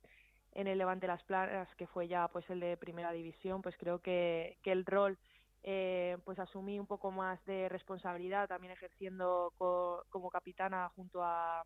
en 0.53 0.67
el 0.67 0.79
Levante 0.79 1.07
Las 1.07 1.23
Planas 1.23 1.67
que 1.75 1.87
fue 1.87 2.07
ya 2.07 2.27
pues 2.27 2.49
el 2.49 2.59
de 2.59 2.75
primera 2.75 3.11
división 3.11 3.61
pues 3.61 3.75
creo 3.77 3.99
que, 3.99 4.57
que 4.63 4.71
el 4.71 4.85
rol 4.85 5.17
eh, 5.63 6.17
pues 6.25 6.39
asumí 6.39 6.79
un 6.79 6.87
poco 6.87 7.11
más 7.11 7.43
de 7.45 7.69
responsabilidad 7.69 8.49
también 8.49 8.73
ejerciendo 8.73 9.53
como 9.57 10.29
capitana 10.29 10.89
junto 10.95 11.23
a 11.23 11.63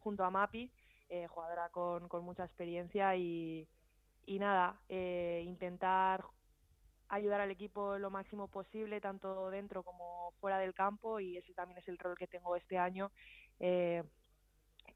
junto 0.00 0.24
a 0.24 0.30
Mapi 0.30 0.70
eh, 1.08 1.26
jugadora 1.28 1.68
con, 1.70 2.08
con, 2.08 2.24
mucha 2.24 2.44
experiencia 2.44 3.16
y, 3.16 3.68
y 4.26 4.38
nada, 4.38 4.80
eh, 4.88 5.42
intentar 5.44 6.24
ayudar 7.08 7.40
al 7.40 7.50
equipo 7.50 7.98
lo 7.98 8.10
máximo 8.10 8.48
posible, 8.48 9.00
tanto 9.00 9.50
dentro 9.50 9.82
como 9.82 10.32
fuera 10.40 10.58
del 10.58 10.74
campo, 10.74 11.20
y 11.20 11.36
ese 11.36 11.54
también 11.54 11.78
es 11.78 11.88
el 11.88 11.98
rol 11.98 12.16
que 12.16 12.26
tengo 12.26 12.56
este 12.56 12.78
año 12.78 13.12
eh, 13.60 14.02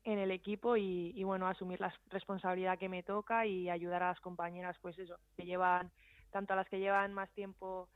en 0.04 0.18
el 0.18 0.30
equipo 0.30 0.76
y, 0.76 1.22
bueno, 1.24 1.46
asumir 1.46 1.80
la 1.80 1.92
responsabilidad 2.08 2.78
que 2.78 2.88
me 2.88 3.02
toca 3.02 3.46
y 3.46 3.68
ayudar 3.68 4.02
a 4.02 4.08
las 4.08 4.20
compañeras, 4.20 4.76
pues 4.80 4.98
eso, 4.98 5.16
que 5.36 5.44
llevan, 5.44 5.90
tanto 6.30 6.52
a 6.52 6.56
las 6.56 6.68
que 6.68 6.78
llevan 6.80 7.12
más 7.12 7.30
tiempo 7.32 7.88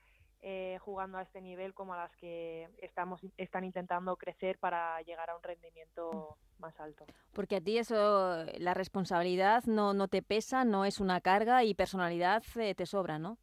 eh, 0.47 0.77
jugando 0.83 1.17
a 1.17 1.23
este 1.23 1.41
nivel 1.41 1.73
como 1.73 1.95
a 1.95 1.97
las 1.97 2.15
que 2.17 2.69
estamos 2.83 3.23
están 3.39 3.65
intentando 3.65 4.15
crecer 4.19 4.59
para 4.59 5.01
llegar 5.01 5.31
a 5.31 5.37
un 5.37 5.43
rendimiento 5.43 6.37
más 6.59 6.79
alto. 6.79 7.07
Porque 7.33 7.57
a 7.57 7.61
ti 7.63 7.79
eso, 7.79 8.45
la 8.59 8.75
responsabilidad 8.75 9.65
no, 9.65 9.95
no 9.95 10.07
te 10.07 10.21
pesa, 10.21 10.67
no 10.67 10.85
es 10.85 11.01
una 11.01 11.23
carga 11.23 11.65
y 11.65 11.73
personalidad 11.73 12.43
eh, 12.57 12.75
te 12.75 12.85
sobra, 12.85 13.19
¿no? 13.19 13.39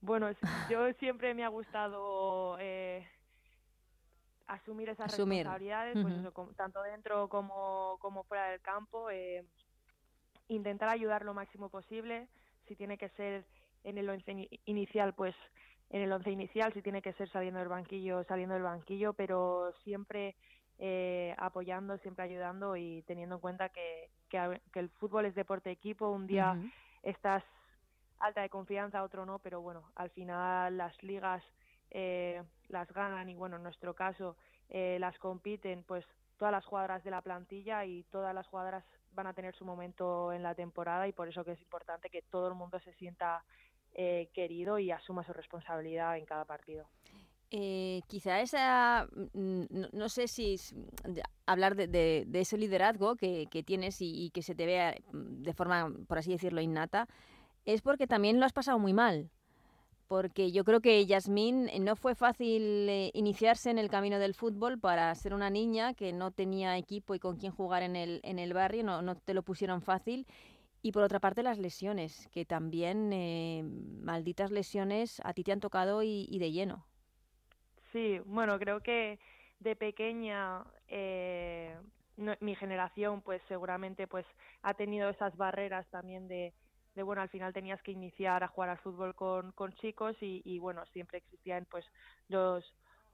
Bueno, 0.00 0.30
yo 0.70 0.90
siempre 0.94 1.34
me 1.34 1.44
ha 1.44 1.48
gustado 1.48 2.56
eh, 2.58 3.06
asumir 4.46 4.88
esas 4.88 5.14
responsabilidades, 5.14 5.98
pues 6.00 6.54
tanto 6.56 6.82
dentro 6.82 7.28
como, 7.28 7.98
como 8.00 8.24
fuera 8.24 8.46
del 8.52 8.62
campo, 8.62 9.10
eh, 9.10 9.44
intentar 10.48 10.88
ayudar 10.88 11.26
lo 11.26 11.34
máximo 11.34 11.68
posible, 11.68 12.26
si 12.66 12.74
tiene 12.74 12.96
que 12.96 13.10
ser 13.10 13.44
en 13.88 13.98
el 13.98 14.08
once 14.08 14.48
inicial, 14.66 15.14
pues 15.14 15.34
en 15.90 16.02
el 16.02 16.12
once 16.12 16.30
inicial, 16.30 16.72
si 16.72 16.82
tiene 16.82 17.02
que 17.02 17.14
ser 17.14 17.30
saliendo 17.30 17.60
del 17.60 17.68
banquillo, 17.68 18.24
saliendo 18.24 18.54
del 18.54 18.62
banquillo, 18.62 19.14
pero 19.14 19.72
siempre 19.84 20.36
eh, 20.78 21.34
apoyando, 21.38 21.96
siempre 21.98 22.24
ayudando 22.24 22.76
y 22.76 23.02
teniendo 23.02 23.36
en 23.36 23.40
cuenta 23.40 23.70
que, 23.70 24.10
que, 24.28 24.60
el 24.74 24.90
fútbol 24.90 25.24
es 25.24 25.34
deporte 25.34 25.70
de 25.70 25.74
equipo, 25.74 26.10
un 26.10 26.26
día 26.26 26.56
estás 27.02 27.42
alta 28.20 28.42
de 28.42 28.50
confianza, 28.50 29.02
otro 29.02 29.24
no, 29.24 29.38
pero 29.38 29.60
bueno, 29.60 29.90
al 29.94 30.10
final 30.10 30.76
las 30.76 31.02
ligas 31.02 31.42
eh, 31.90 32.42
las 32.68 32.92
ganan 32.92 33.28
y 33.28 33.34
bueno, 33.34 33.56
en 33.56 33.62
nuestro 33.62 33.94
caso 33.94 34.36
eh, 34.68 34.98
las 35.00 35.18
compiten 35.18 35.84
pues 35.84 36.04
todas 36.36 36.52
las 36.52 36.64
jugadoras 36.64 37.02
de 37.02 37.10
la 37.10 37.22
plantilla 37.22 37.84
y 37.84 38.04
todas 38.04 38.34
las 38.34 38.46
jugadoras 38.46 38.84
van 39.12 39.26
a 39.26 39.32
tener 39.32 39.54
su 39.54 39.64
momento 39.64 40.32
en 40.32 40.42
la 40.42 40.54
temporada 40.54 41.08
y 41.08 41.12
por 41.12 41.28
eso 41.28 41.44
que 41.44 41.52
es 41.52 41.60
importante 41.60 42.10
que 42.10 42.22
todo 42.22 42.48
el 42.48 42.54
mundo 42.54 42.78
se 42.80 42.92
sienta 42.94 43.42
eh, 43.94 44.28
querido 44.32 44.78
y 44.78 44.90
asuma 44.90 45.24
su 45.24 45.32
responsabilidad 45.32 46.16
en 46.16 46.24
cada 46.24 46.44
partido. 46.44 46.86
Eh, 47.50 48.02
quizá 48.08 48.40
esa, 48.40 49.08
mm, 49.32 49.64
no, 49.92 50.08
sé 50.08 50.28
si 50.28 50.56
hablar 51.46 51.76
de, 51.76 52.26
ese 52.34 52.58
liderazgo 52.58 53.16
que, 53.16 53.48
tienes 53.64 54.02
y, 54.02 54.26
y, 54.26 54.30
que 54.30 54.42
se 54.42 54.54
te 54.54 54.66
vea 54.66 54.94
de 55.12 55.52
forma, 55.54 55.90
por 56.06 56.18
así 56.18 56.30
decirlo, 56.30 56.60
innata, 56.60 57.08
es 57.64 57.80
porque 57.80 58.06
también 58.06 58.38
lo 58.38 58.46
has 58.46 58.52
pasado 58.52 58.78
muy 58.78 58.92
mal 58.92 59.30
porque 60.08 60.50
yo 60.50 60.64
creo 60.64 60.80
que 60.80 61.04
Yasmín 61.06 61.68
eh, 61.68 61.78
no 61.78 61.94
fue 61.94 62.14
fácil 62.14 62.88
eh, 62.88 63.10
iniciarse 63.12 63.70
en 63.70 63.78
el 63.78 63.90
camino 63.90 64.18
del 64.18 64.34
fútbol 64.34 64.78
para 64.78 65.14
ser 65.14 65.34
una 65.34 65.50
niña 65.50 65.94
que 65.94 66.12
no 66.12 66.30
tenía 66.30 66.76
equipo 66.78 67.14
y 67.14 67.18
con 67.18 67.36
quien 67.36 67.52
jugar 67.52 67.82
en 67.82 67.94
el, 67.94 68.20
en 68.24 68.38
el 68.38 68.54
barrio, 68.54 68.82
no, 68.82 69.02
no 69.02 69.14
te 69.14 69.34
lo 69.34 69.42
pusieron 69.42 69.82
fácil. 69.82 70.26
Y 70.82 70.92
por 70.92 71.02
otra 71.02 71.20
parte 71.20 71.42
las 71.42 71.58
lesiones, 71.58 72.28
que 72.32 72.44
también, 72.44 73.12
eh, 73.12 73.62
malditas 73.64 74.50
lesiones, 74.50 75.20
a 75.24 75.32
ti 75.32 75.42
te 75.42 75.52
han 75.52 75.60
tocado 75.60 76.02
y, 76.02 76.38
de 76.38 76.52
lleno. 76.52 76.86
Sí, 77.92 78.20
bueno, 78.26 78.58
creo 78.58 78.80
que 78.80 79.18
de 79.58 79.74
pequeña 79.74 80.64
mi 82.40 82.54
generación 82.56 83.22
pues 83.22 83.40
seguramente 83.48 84.06
pues 84.06 84.26
ha 84.62 84.74
tenido 84.74 85.08
esas 85.08 85.36
barreras 85.36 85.86
también 85.90 86.26
de, 86.28 86.52
de 86.98 87.04
bueno, 87.04 87.22
al 87.22 87.28
final 87.28 87.52
tenías 87.52 87.80
que 87.82 87.92
iniciar 87.92 88.42
a 88.42 88.48
jugar 88.48 88.70
al 88.70 88.78
fútbol 88.78 89.14
con, 89.14 89.52
con 89.52 89.72
chicos 89.74 90.16
y, 90.20 90.58
bueno, 90.58 90.84
siempre 90.86 91.18
existían 91.18 91.64
pues 91.70 91.84
los, 92.26 92.64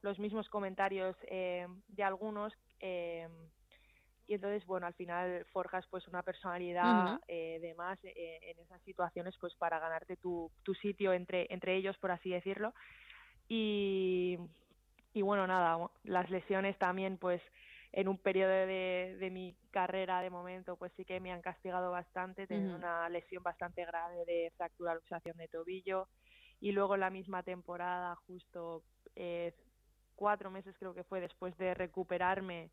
los 0.00 0.18
mismos 0.18 0.48
comentarios 0.48 1.14
eh, 1.28 1.66
de 1.88 2.02
algunos 2.02 2.54
eh, 2.80 3.28
y 4.26 4.34
entonces 4.34 4.64
bueno 4.66 4.86
al 4.86 4.94
final 4.94 5.44
forjas 5.52 5.86
pues 5.90 6.06
una 6.08 6.22
personalidad 6.22 7.20
eh, 7.28 7.58
de 7.60 7.74
más 7.74 7.98
en 8.02 8.58
esas 8.58 8.80
situaciones 8.82 9.36
pues 9.40 9.54
para 9.56 9.78
ganarte 9.78 10.16
tu, 10.16 10.50
tu 10.62 10.74
sitio 10.74 11.12
entre 11.12 11.46
entre 11.50 11.76
ellos 11.76 11.96
por 11.98 12.10
así 12.10 12.30
decirlo. 12.30 12.74
Y 13.48 14.38
y 15.12 15.22
bueno 15.22 15.46
nada 15.46 15.90
las 16.02 16.30
lesiones 16.30 16.78
también 16.78 17.18
pues 17.18 17.40
en 17.96 18.08
un 18.08 18.18
periodo 18.18 18.50
de, 18.50 19.16
de, 19.20 19.30
mi 19.30 19.54
carrera 19.70 20.20
de 20.20 20.28
momento 20.28 20.76
pues 20.76 20.92
sí 20.96 21.04
que 21.04 21.20
me 21.20 21.30
han 21.30 21.42
castigado 21.42 21.92
bastante, 21.92 22.48
tengo 22.48 22.74
una 22.74 23.08
lesión 23.08 23.40
bastante 23.44 23.84
grave 23.84 24.24
de 24.24 24.52
fractura 24.56 24.96
luxación 24.96 25.36
de 25.36 25.46
tobillo. 25.46 26.08
Y 26.60 26.72
luego 26.72 26.94
en 26.94 27.00
la 27.00 27.10
misma 27.10 27.44
temporada 27.44 28.16
justo 28.26 28.82
eh, 29.14 29.54
cuatro 30.16 30.50
meses 30.50 30.74
creo 30.78 30.94
que 30.94 31.04
fue 31.04 31.20
después 31.20 31.56
de 31.56 31.74
recuperarme 31.74 32.70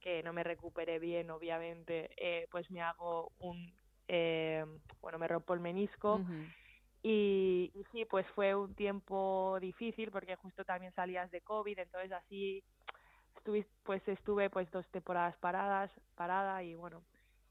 que 0.00 0.22
no 0.22 0.32
me 0.32 0.44
recuperé 0.44 0.98
bien 0.98 1.30
obviamente 1.30 2.10
eh, 2.16 2.46
pues 2.50 2.70
me 2.70 2.80
hago 2.80 3.32
un 3.38 3.72
eh, 4.08 4.64
bueno 5.00 5.18
me 5.18 5.28
rompo 5.28 5.54
el 5.54 5.60
menisco. 5.60 6.20
Y, 7.00 7.70
y, 7.74 7.84
sí 7.92 8.04
pues 8.06 8.26
fue 8.34 8.56
un 8.56 8.74
tiempo 8.74 9.56
difícil 9.60 10.10
porque 10.10 10.34
justo 10.34 10.64
también 10.64 10.92
salías 10.94 11.30
de 11.30 11.40
covid 11.42 11.78
entonces 11.78 12.10
así 12.10 12.64
pues 13.84 14.06
estuve 14.06 14.50
pues 14.50 14.70
dos 14.70 14.86
temporadas 14.90 15.36
paradas, 15.38 15.90
parada 16.14 16.62
y 16.62 16.74
bueno, 16.74 17.04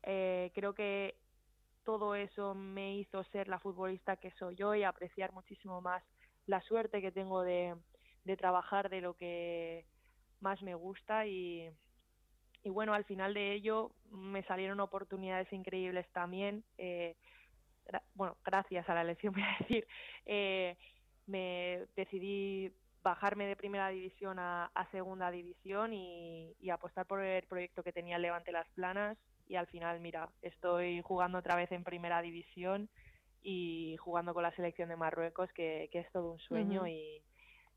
eh, 0.04 0.52
creo 0.54 0.74
que 0.74 1.18
todo 1.84 2.16
eso 2.16 2.54
me 2.54 2.98
hizo 2.98 3.24
ser 3.26 3.48
la 3.48 3.60
futbolista 3.60 4.18
que 4.18 4.32
soy 4.32 4.56
yo 4.56 4.76
y 4.76 4.84
apreciar 4.84 5.32
muchísimo 5.34 5.82
más 5.82 6.04
la 6.46 6.62
suerte 6.62 7.02
que 7.02 7.12
tengo 7.12 7.42
de, 7.42 7.76
de 8.26 8.38
trabajar 8.38 8.90
de 8.90 9.02
lo 9.02 9.16
que 9.16 9.86
más 10.40 10.62
me 10.62 10.76
gusta 10.76 11.26
y, 11.26 11.70
y 12.64 12.70
bueno, 12.70 12.94
al 12.94 13.06
final 13.06 13.34
de 13.34 13.54
ello 13.54 13.92
me 14.12 14.44
salieron 14.44 14.80
oportunidades 14.80 15.52
increíbles 15.54 16.08
también. 16.14 16.64
Eh, 16.78 17.16
bueno, 18.16 18.38
gracias 18.44 18.88
a 18.90 18.94
la 18.94 19.02
elección, 19.02 19.34
voy 19.34 19.44
a 19.44 19.58
decir, 19.60 19.88
eh, 20.26 20.76
me 21.26 21.86
decidí 21.96 22.72
bajarme 23.04 23.46
de 23.46 23.56
primera 23.56 23.90
división 23.90 24.38
a, 24.40 24.70
segunda 24.92 25.32
división 25.32 25.94
y, 25.94 26.54
apostar 26.70 27.06
por 27.06 27.22
el 27.22 27.44
proyecto 27.44 27.82
que 27.82 27.94
tenía 27.94 28.18
Levante 28.18 28.52
Las 28.52 28.68
Planas 28.70 29.18
y 29.48 29.56
al 29.56 29.68
final, 29.68 30.02
mira, 30.02 30.30
estoy 30.42 31.02
jugando 31.02 31.38
otra 31.38 31.56
vez 31.56 31.72
en 31.72 31.86
primera 31.86 32.22
división 32.22 32.90
y 33.42 33.96
jugando 33.98 34.34
con 34.34 34.44
la 34.44 34.52
selección 34.56 34.90
de 34.90 34.98
Marruecos, 34.98 35.50
que, 35.54 35.90
es 35.90 36.12
todo 36.12 36.34
un 36.34 36.40
sueño 36.40 36.86
y, 36.86 37.22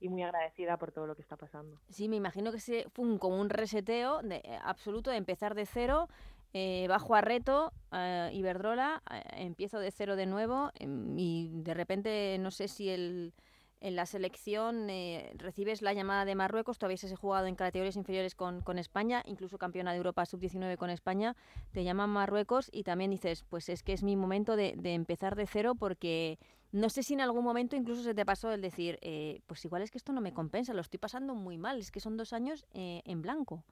muy 0.09 0.23
agradecida 0.23 0.77
por 0.77 0.93
todo 0.93 1.07
lo 1.07 1.15
que 1.15 1.23
está 1.23 1.37
pasando. 1.37 1.79
Sí, 1.89 2.09
me 2.09 2.17
imagino 2.17 2.53
que 2.53 2.59
fue 2.59 3.05
un, 3.05 3.19
como 3.19 3.41
un 3.41 3.51
reseteo 3.51 4.23
de, 4.23 4.37
eh, 4.37 4.59
absoluto 4.63 5.11
de 5.11 5.17
empezar 5.17 5.55
de 5.55 5.67
cero. 5.67 6.09
Eh, 6.53 6.87
bajo 6.89 7.15
a 7.15 7.21
reto, 7.21 7.73
eh, 7.93 8.31
Iberdrola, 8.33 9.03
empiezo 9.37 9.79
de 9.79 9.93
cero 9.93 10.17
de 10.17 10.27
nuevo 10.27 10.73
em, 10.75 11.17
y 11.17 11.49
de 11.63 11.75
repente 11.75 12.37
no 12.41 12.51
sé 12.51 12.67
si 12.67 12.89
el, 12.89 13.33
en 13.81 13.97
la 13.97 14.07
selección 14.07 14.91
eh, 14.91 15.33
recibes 15.37 15.81
la 15.81 15.95
llamada 15.95 16.25
de 16.25 16.35
Marruecos, 16.35 16.79
todavía 16.79 16.99
se 16.99 17.13
ha 17.13 17.17
jugado 17.17 17.47
en 17.47 17.55
categorías 17.55 17.97
inferiores 17.97 18.35
con, 18.35 18.61
con 18.61 18.79
España, 18.79 19.23
incluso 19.27 19.59
campeona 19.59 19.93
de 19.93 19.97
Europa 19.97 20.27
sub-19 20.27 20.77
con 20.77 20.91
España, 20.91 21.35
te 21.73 21.83
llaman 21.83 22.11
Marruecos 22.11 22.69
y 22.73 22.85
también 22.85 23.11
dices, 23.11 23.45
pues 23.49 23.69
es 23.69 23.83
que 23.83 23.95
es 23.95 24.03
mi 24.03 24.17
momento 24.17 24.57
de, 24.57 24.75
de, 24.77 24.93
empezar 24.93 25.35
de 25.35 25.47
cero 25.47 25.75
porque 25.75 26.39
no 26.73 26.89
sé 26.91 27.03
si 27.03 27.15
en 27.15 27.21
algún 27.21 27.45
momento 27.45 27.77
incluso 27.77 28.03
se 28.03 28.15
te 28.15 28.25
pasó 28.25 28.53
el 28.53 28.61
decir, 28.61 28.99
eh, 29.03 29.41
pues 29.47 29.65
igual 29.65 29.83
es 29.83 29.91
que 29.91 29.99
esto 29.99 30.13
no 30.13 30.21
me 30.21 30.33
compensa, 30.33 30.75
lo 30.75 30.81
estoy 30.81 30.99
pasando 30.99 31.35
muy 31.35 31.59
mal, 31.59 31.79
es 31.79 31.91
que 31.91 32.01
son 32.01 32.17
dos 32.17 32.33
años 32.33 32.67
eh, 32.73 33.03
en 33.05 33.23
blanco. 33.23 33.65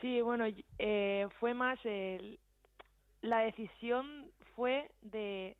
Sí, 0.00 0.20
bueno, 0.20 0.44
fue 1.40 1.54
más, 1.54 1.78
la 3.22 3.38
decisión 3.38 4.30
fue 4.54 4.90
de 5.00 5.56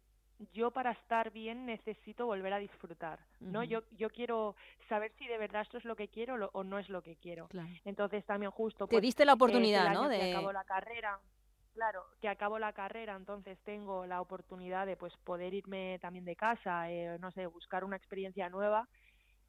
yo 0.53 0.71
para 0.71 0.93
estar 0.93 1.31
bien 1.31 1.67
necesito 1.67 2.27
volver 2.27 2.53
a 2.53 2.59
disfrutar, 2.59 3.19
¿no? 3.41 3.65
Yo, 3.65 3.83
yo 3.93 4.11
quiero 4.11 4.55
saber 4.89 5.13
si 5.19 5.27
de 5.27 5.39
verdad 5.39 5.63
esto 5.63 5.79
es 5.79 5.85
lo 5.85 5.97
que 5.97 6.09
quiero 6.09 6.51
o 6.53 6.65
no 6.65 6.79
es 6.79 6.89
lo 6.89 7.03
que 7.03 7.17
quiero. 7.17 7.49
Entonces 7.85 8.25
también 8.25 8.51
justo... 8.51 8.87
Te 8.87 8.97
pues, 8.97 9.03
diste 9.03 9.25
la 9.25 9.35
oportunidad, 9.35 9.93
¿no? 9.93 10.09
De... 10.09 10.19
Que 10.19 10.33
acabo 10.33 10.53
la 10.53 10.65
carrera, 10.65 11.19
claro, 11.77 12.07
que 12.21 12.29
acabo 12.29 12.59
la 12.59 12.73
carrera, 12.73 13.15
entonces 13.15 13.59
tengo 13.65 14.07
la 14.07 14.21
oportunidad 14.21 14.87
de 14.87 14.97
pues 14.97 15.13
poder 15.25 15.53
irme 15.53 15.99
también 16.01 16.25
de 16.25 16.35
casa, 16.35 16.91
eh, 16.91 17.19
no 17.21 17.31
sé, 17.33 17.47
buscar 17.47 17.85
una 17.85 17.97
experiencia 17.97 18.49
nueva, 18.49 18.89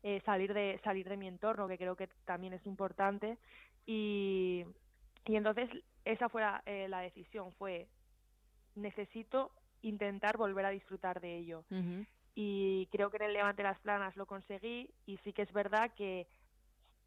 eh, 0.03 0.21
salir, 0.25 0.53
de, 0.53 0.79
salir 0.83 1.07
de 1.07 1.17
mi 1.17 1.27
entorno, 1.27 1.67
que 1.67 1.77
creo 1.77 1.95
que 1.95 2.07
también 2.25 2.53
es 2.53 2.65
importante. 2.65 3.37
Y, 3.85 4.65
y 5.25 5.35
entonces 5.37 5.69
esa 6.03 6.27
fue 6.27 6.41
la, 6.41 6.61
eh, 6.65 6.87
la 6.89 6.99
decisión, 6.99 7.53
fue 7.53 7.87
necesito 8.75 9.51
intentar 9.81 10.37
volver 10.37 10.65
a 10.65 10.69
disfrutar 10.69 11.21
de 11.21 11.37
ello. 11.37 11.63
Y 12.35 12.87
creo 12.91 13.09
que 13.09 13.17
en 13.17 13.23
el 13.23 13.33
Levante 13.33 13.63
las 13.63 13.79
Planas 13.79 14.15
lo 14.17 14.25
conseguí 14.25 14.93
y 15.05 15.17
sí 15.23 15.33
que 15.33 15.43
es 15.43 15.51
verdad 15.53 15.91
que 15.95 16.27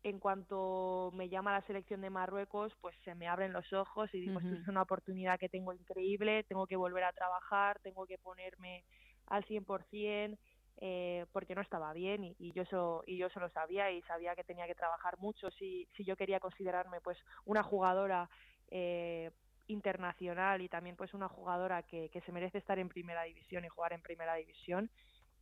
en 0.03 0.19
cuanto 0.19 1.11
me 1.15 1.29
llama 1.29 1.53
la 1.53 1.67
selección 1.67 2.01
de 2.01 2.11
Marruecos, 2.11 2.73
pues 2.81 2.97
se 3.05 3.15
me 3.15 3.29
abren 3.29 3.53
los 3.53 3.71
ojos 3.73 4.09
y 4.15 4.21
digo, 4.21 4.41
esto 4.41 4.55
es 4.55 4.69
una 4.69 4.83
oportunidad 4.83 5.39
que 5.39 5.49
tengo 5.49 5.73
increíble, 5.73 6.45
tengo 6.45 6.67
que 6.67 6.77
volver 6.77 7.05
a 7.05 7.13
trabajar, 7.13 7.79
tengo 7.81 8.07
que 8.07 8.17
ponerme 8.17 8.85
al 9.27 9.45
100%, 9.45 10.39
eh, 10.83 11.27
porque 11.33 11.55
no 11.55 11.61
estaba 11.61 11.93
bien 11.93 12.25
y, 12.25 12.53
yo 12.53 12.63
eso 12.63 13.05
y 13.07 13.19
yo 13.19 13.27
eso 13.27 13.39
lo 13.39 13.51
sabía 13.51 13.91
y 13.91 14.01
sabía 14.03 14.35
que 14.35 14.45
tenía 14.45 14.67
que 14.67 14.75
trabajar 14.75 15.19
mucho. 15.19 15.51
Si, 15.51 15.87
si 15.95 16.05
yo 16.05 16.17
quería 16.17 16.41
considerarme 16.41 17.03
pues 17.03 17.19
una 17.45 17.63
jugadora 17.63 18.31
eh, 18.71 19.31
internacional 19.67 20.63
y 20.63 20.71
también 20.71 20.97
pues 20.97 21.13
una 21.13 21.29
jugadora 21.29 21.83
que, 21.83 22.09
que 22.09 22.23
se 22.23 22.33
merece 22.33 22.57
estar 22.57 22.79
en 22.79 22.89
primera 22.89 23.25
división 23.25 23.65
y 23.67 23.69
jugar 23.69 23.93
en 23.93 24.01
primera 24.01 24.35
división 24.37 24.91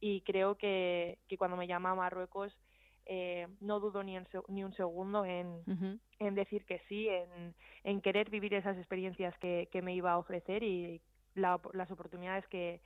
y 0.01 0.23
creo 0.23 0.57
que, 0.57 1.19
que 1.29 1.39
cuando 1.39 1.57
me 1.57 1.69
llama 1.69 1.91
a 1.91 1.95
Marruecos 1.95 2.53
eh, 3.09 3.49
no 3.61 3.81
dudo 3.81 4.03
ni, 4.03 4.19
ni 4.49 4.65
un 4.65 4.73
segundo 4.75 5.25
en, 5.25 5.63
en 6.19 6.35
decir 6.35 6.65
que 6.67 6.81
sí, 6.89 7.09
en, 7.09 7.55
en, 7.83 8.01
querer 8.03 8.29
vivir 8.29 8.53
esas 8.53 8.77
experiencias 8.77 9.37
que, 9.39 9.69
que 9.73 9.81
me 9.81 9.95
iba 9.95 10.13
a 10.13 10.19
ofrecer 10.19 10.63
y 10.63 11.01
las 11.35 11.91
oportunidades 11.91 12.47
que, 12.49 12.81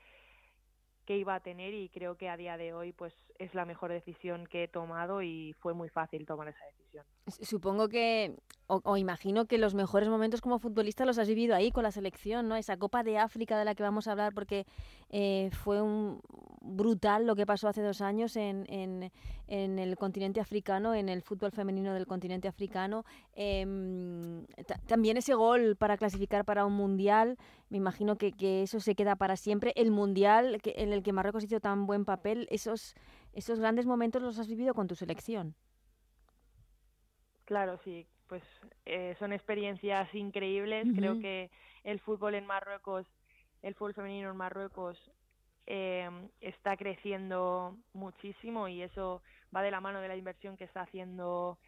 que 1.06 1.16
iba 1.16 1.34
a 1.34 1.40
tener 1.40 1.74
y 1.74 1.88
creo 1.88 2.16
que 2.16 2.28
a 2.28 2.36
día 2.36 2.56
de 2.56 2.72
hoy 2.72 2.92
pues 2.92 3.12
es 3.38 3.52
la 3.54 3.64
mejor 3.64 3.90
decisión 3.90 4.46
que 4.46 4.64
he 4.64 4.68
tomado 4.68 5.22
y 5.22 5.54
fue 5.60 5.74
muy 5.74 5.88
fácil 5.88 6.24
tomar 6.24 6.48
esa 6.48 6.64
decisión. 6.66 7.04
Supongo 7.26 7.88
que 7.88 8.36
o, 8.66 8.96
imagino 8.96 9.44
que 9.44 9.58
los 9.58 9.74
mejores 9.74 10.08
momentos 10.08 10.40
como 10.40 10.58
futbolista 10.58 11.04
los 11.04 11.18
has 11.18 11.28
vivido 11.28 11.54
ahí 11.54 11.70
con 11.70 11.82
la 11.82 11.90
selección, 11.90 12.48
¿no? 12.48 12.56
Esa 12.56 12.78
Copa 12.78 13.02
de 13.02 13.18
África 13.18 13.58
de 13.58 13.64
la 13.64 13.74
que 13.74 13.82
vamos 13.82 14.08
a 14.08 14.12
hablar 14.12 14.32
porque 14.32 14.66
eh, 15.10 15.50
fue 15.52 15.82
un 15.82 16.20
brutal 16.62 17.26
lo 17.26 17.36
que 17.36 17.44
pasó 17.44 17.68
hace 17.68 17.82
dos 17.82 18.00
años 18.00 18.36
en, 18.36 18.64
en, 18.68 19.78
el 19.78 19.96
continente 19.96 20.40
africano, 20.40 20.94
en 20.94 21.10
el 21.10 21.20
fútbol 21.20 21.52
femenino 21.52 21.92
del 21.92 22.06
continente 22.06 22.48
africano. 22.48 23.04
Em, 23.34 24.46
también 24.86 25.18
ese 25.18 25.34
gol 25.34 25.76
para 25.76 25.98
clasificar 25.98 26.44
para 26.44 26.64
un 26.64 26.72
mundial, 26.72 27.36
me 27.68 27.76
imagino 27.76 28.16
que, 28.16 28.32
que 28.32 28.62
eso 28.62 28.80
se 28.80 28.94
queda 28.94 29.16
para 29.16 29.36
siempre. 29.36 29.72
El 29.76 29.90
mundial 29.90 30.60
que, 30.62 30.74
en 30.78 30.92
el 30.92 31.02
que 31.02 31.12
Marruecos 31.12 31.44
hizo 31.44 31.60
tan 31.60 31.86
buen 31.86 32.06
papel, 32.06 32.46
esos, 32.50 32.94
esos 33.34 33.58
grandes 33.58 33.84
momentos 33.84 34.22
los 34.22 34.38
has 34.38 34.48
vivido 34.48 34.72
con 34.72 34.86
tu 34.86 34.94
selección. 34.94 35.54
Claro, 37.44 37.78
sí, 37.84 38.06
pues 38.28 38.42
eh, 38.86 39.14
son 39.18 39.32
experiencias 39.32 40.12
increíbles. 40.14 40.86
Creo 40.94 41.20
que 41.20 41.50
el 41.84 42.00
fútbol 42.00 42.34
en 42.34 42.46
Marruecos, 42.46 43.06
el 43.62 43.74
fútbol 43.74 43.94
femenino 43.94 44.30
en 44.30 44.36
Marruecos 44.36 44.98
eh, 45.66 46.08
está 46.40 46.76
creciendo 46.76 47.76
muchísimo 47.92 48.68
y 48.68 48.82
eso 48.82 49.22
va 49.54 49.62
de 49.62 49.70
la 49.70 49.80
mano 49.80 50.00
de 50.00 50.08
la 50.08 50.16
inversión 50.16 50.56
que 50.56 50.64
está 50.64 50.82
haciendo 50.82 51.58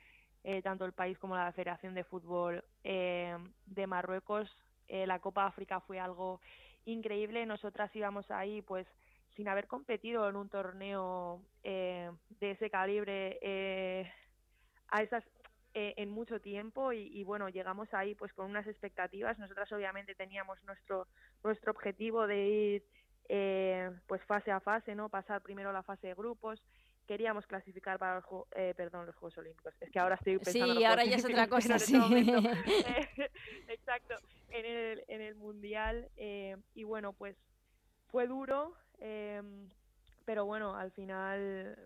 eh, 0.42 0.60
tanto 0.60 0.84
el 0.84 0.92
país 0.92 1.18
como 1.18 1.36
la 1.36 1.52
Federación 1.52 1.94
de 1.94 2.04
Fútbol 2.04 2.62
eh, 2.82 3.36
de 3.66 3.86
Marruecos. 3.86 4.48
Eh, 4.88 5.06
la 5.06 5.18
Copa 5.18 5.46
África 5.46 5.80
fue 5.80 5.98
algo 5.98 6.40
increíble. 6.84 7.46
Nosotras 7.46 7.94
íbamos 7.96 8.30
ahí, 8.30 8.60
pues, 8.60 8.86
sin 9.36 9.48
haber 9.48 9.66
competido 9.66 10.28
en 10.28 10.36
un 10.36 10.50
torneo 10.50 11.40
de 11.62 12.12
ese 12.40 12.68
calibre 12.70 14.12
a 14.88 15.02
esas 15.02 15.24
eh, 15.76 15.92
en 15.96 16.08
mucho 16.08 16.40
tiempo 16.40 16.92
y, 16.92 17.24
bueno, 17.24 17.48
llegamos 17.48 17.92
ahí 17.94 18.14
pues 18.14 18.32
con 18.32 18.48
unas 18.48 18.64
expectativas. 18.68 19.40
Nosotras 19.40 19.72
obviamente 19.72 20.14
teníamos 20.14 20.62
nuestro, 20.62 21.08
nuestro 21.42 21.72
objetivo 21.72 22.28
de 22.28 22.46
ir 22.46 22.84
eh, 23.28 23.90
pues 24.06 24.22
fase 24.22 24.52
a 24.52 24.60
fase, 24.60 24.94
¿no? 24.94 25.08
Pasar 25.08 25.42
primero 25.42 25.72
la 25.72 25.82
fase 25.82 26.06
de 26.06 26.14
grupos. 26.14 26.62
Queríamos 27.08 27.44
clasificar 27.48 27.98
para 27.98 28.20
los, 28.20 28.24
eh, 28.54 28.72
perdón, 28.76 29.06
los 29.06 29.16
Juegos 29.16 29.36
Olímpicos. 29.38 29.74
Es 29.80 29.90
que 29.90 29.98
ahora 29.98 30.14
estoy 30.14 30.38
pensando... 30.38 30.76
Sí, 30.76 30.84
ahora 30.84 31.04
ya 31.06 31.16
es 31.16 31.24
otra 31.24 31.48
cosa, 31.48 31.74
este 31.74 31.96
Exacto, 33.66 34.14
en 34.50 34.64
el, 34.64 35.04
en 35.08 35.22
el 35.22 35.34
Mundial. 35.34 36.08
y 36.16 36.84
bueno, 36.84 37.14
pues 37.14 37.36
fue 38.12 38.28
duro, 38.28 38.76
pero 40.24 40.46
bueno, 40.46 40.76
al 40.76 40.92
final 40.92 41.76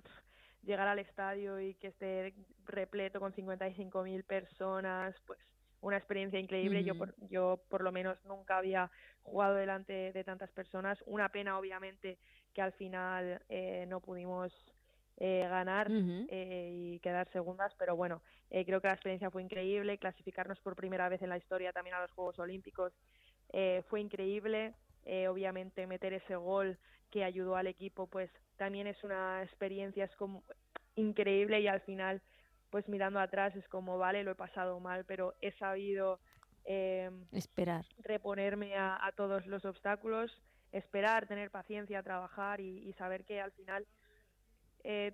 llegar 0.63 0.89
al 0.89 0.99
estadio 0.99 1.61
y 1.61 1.75
que 1.75 1.89
esté 1.89 2.35
repleto 2.65 3.21
con 3.21 3.33
55.000 3.33 4.25
personas, 4.25 5.15
pues 5.27 5.39
una 5.81 5.97
experiencia 5.97 6.39
increíble. 6.39 6.85
Yo, 6.85 6.97
por, 6.97 7.15
yo 7.29 7.61
por 7.69 7.83
lo 7.83 7.93
menos 7.93 8.19
nunca 8.25 8.59
había 8.59 8.91
jugado 9.23 9.55
delante 9.55 10.13
de 10.13 10.25
tantas 10.25 10.51
personas. 10.51 10.99
Una 11.07 11.29
pena, 11.29 11.59
obviamente, 11.59 12.19
que 12.53 12.63
al 12.63 12.73
final 12.73 13.41
eh, 13.49 13.87
no 13.89 14.01
pudimos 14.01 14.53
eh, 15.19 15.47
ganar 15.49 15.89
eh, 15.91 16.73
y 16.75 17.01
quedar 17.01 17.31
segundas, 17.33 17.73
pero 17.79 17.97
bueno, 17.97 18.23
creo 18.49 18.81
que 18.81 18.89
la 18.89 18.95
experiencia 18.95 19.31
fue 19.31 19.43
increíble. 19.43 19.99
Clasificarnos 19.99 20.59
por 20.61 20.75
primera 20.75 21.09
vez 21.09 21.23
en 21.23 21.29
la 21.29 21.39
historia 21.39 21.73
también 21.73 21.95
a 21.95 22.03
los 22.03 22.11
Juegos 22.13 22.39
Olímpicos 22.39 22.93
fue 23.89 24.01
increíble. 24.01 24.75
obviamente 25.29 25.87
meter 25.87 26.13
ese 26.13 26.37
gol 26.37 26.79
que 27.11 27.25
ayudó 27.25 27.57
al 27.57 27.67
equipo, 27.67 28.07
pues 28.07 28.31
también 28.59 28.87
es 28.87 29.03
una 29.03 29.43
experiencia 29.43 30.05
es 30.05 30.15
como 30.17 30.43
increíble 30.97 31.61
y 31.61 31.69
al 31.69 31.81
final, 31.81 32.21
pues 32.71 32.87
mirando 32.89 33.21
atrás 33.21 33.57
es 33.57 33.67
como, 33.69 33.97
vale, 33.97 34.25
lo 34.25 34.33
he 34.33 34.35
pasado 34.35 34.79
mal, 34.81 35.05
pero 35.07 35.35
he 35.41 35.53
sabido 35.53 36.21
eh, 36.65 37.11
esperar, 37.33 37.87
reponerme 38.01 38.77
a, 38.77 39.11
todos 39.17 39.47
los 39.47 39.65
obstáculos, 39.65 40.31
esperar, 40.73 41.27
tener 41.27 41.51
paciencia, 41.51 42.03
trabajar 42.03 42.61
y, 42.61 42.93
saber 42.99 43.25
que 43.25 43.41
al 43.41 43.53
final 43.53 43.87
eh, 44.85 45.13